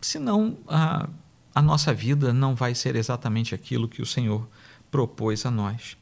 senão 0.00 0.58
a, 0.66 1.08
a 1.54 1.62
nossa 1.62 1.94
vida 1.94 2.32
não 2.32 2.54
vai 2.54 2.74
ser 2.74 2.96
exatamente 2.96 3.54
aquilo 3.54 3.88
que 3.88 4.02
o 4.02 4.06
Senhor 4.06 4.48
propôs 4.90 5.46
a 5.46 5.50
nós 5.50 5.96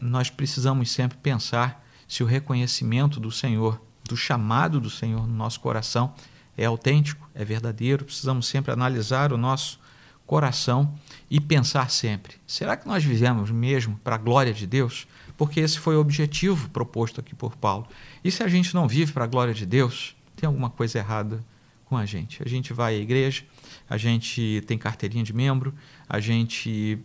nós 0.00 0.30
precisamos 0.30 0.90
sempre 0.90 1.18
pensar 1.18 1.84
se 2.06 2.22
o 2.22 2.26
reconhecimento 2.26 3.20
do 3.20 3.30
Senhor, 3.30 3.80
do 4.04 4.16
chamado 4.16 4.80
do 4.80 4.90
Senhor 4.90 5.26
no 5.26 5.34
nosso 5.34 5.60
coração 5.60 6.14
é 6.56 6.64
autêntico, 6.64 7.28
é 7.34 7.44
verdadeiro. 7.44 8.04
Precisamos 8.04 8.46
sempre 8.46 8.72
analisar 8.72 9.32
o 9.32 9.38
nosso 9.38 9.78
coração 10.26 10.94
e 11.30 11.40
pensar 11.40 11.90
sempre: 11.90 12.36
será 12.46 12.76
que 12.76 12.86
nós 12.86 13.04
vivemos 13.04 13.50
mesmo 13.50 13.98
para 14.02 14.16
a 14.16 14.18
glória 14.18 14.52
de 14.52 14.66
Deus? 14.66 15.06
Porque 15.40 15.58
esse 15.58 15.78
foi 15.78 15.96
o 15.96 16.00
objetivo 16.00 16.68
proposto 16.68 17.18
aqui 17.18 17.34
por 17.34 17.56
Paulo. 17.56 17.86
E 18.22 18.30
se 18.30 18.42
a 18.42 18.46
gente 18.46 18.74
não 18.74 18.86
vive 18.86 19.10
para 19.10 19.24
a 19.24 19.26
glória 19.26 19.54
de 19.54 19.64
Deus, 19.64 20.14
tem 20.36 20.46
alguma 20.46 20.68
coisa 20.68 20.98
errada 20.98 21.42
com 21.86 21.96
a 21.96 22.04
gente. 22.04 22.42
A 22.44 22.46
gente 22.46 22.74
vai 22.74 22.96
à 22.96 22.98
igreja, 22.98 23.42
a 23.88 23.96
gente 23.96 24.62
tem 24.66 24.76
carteirinha 24.76 25.24
de 25.24 25.32
membro, 25.32 25.72
a 26.06 26.20
gente 26.20 26.98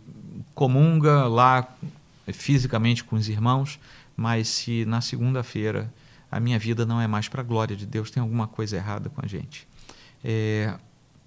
comunga 0.54 1.26
lá 1.26 1.66
fisicamente 2.26 3.02
com 3.04 3.16
os 3.16 3.26
irmãos, 3.26 3.80
mas 4.14 4.48
se 4.48 4.84
na 4.84 5.00
segunda-feira 5.00 5.90
a 6.30 6.38
minha 6.38 6.58
vida 6.58 6.84
não 6.84 7.00
é 7.00 7.06
mais 7.06 7.28
para 7.28 7.40
a 7.40 7.44
glória 7.44 7.74
de 7.74 7.86
Deus, 7.86 8.10
tem 8.10 8.20
alguma 8.20 8.46
coisa 8.46 8.76
errada 8.76 9.08
com 9.08 9.24
a 9.24 9.26
gente. 9.26 9.66
É, 10.22 10.74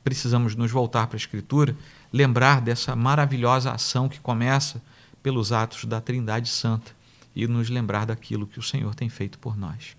precisamos 0.04 0.56
nos 0.56 0.70
voltar 0.70 1.08
para 1.08 1.16
a 1.16 1.18
Escritura, 1.18 1.76
lembrar 2.14 2.62
dessa 2.62 2.96
maravilhosa 2.96 3.72
ação 3.72 4.08
que 4.08 4.20
começa 4.20 4.80
pelos 5.24 5.52
atos 5.52 5.86
da 5.86 6.00
Trindade 6.00 6.48
Santa 6.48 6.99
e 7.44 7.48
nos 7.48 7.70
lembrar 7.70 8.06
daquilo 8.06 8.48
que 8.48 8.60
o 8.60 8.64
Senhor 8.64 8.94
tem 8.96 9.10
feito 9.10 9.40
por 9.40 9.58
nós. 9.58 9.96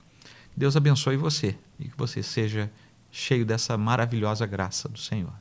Deus 0.57 0.76
abençoe 0.76 1.16
você 1.16 1.57
e 1.78 1.88
que 1.88 1.97
você 1.97 2.22
seja 2.22 2.70
cheio 3.11 3.45
dessa 3.45 3.76
maravilhosa 3.76 4.47
graça 4.47 4.88
do 4.88 4.99
Senhor. 4.99 5.32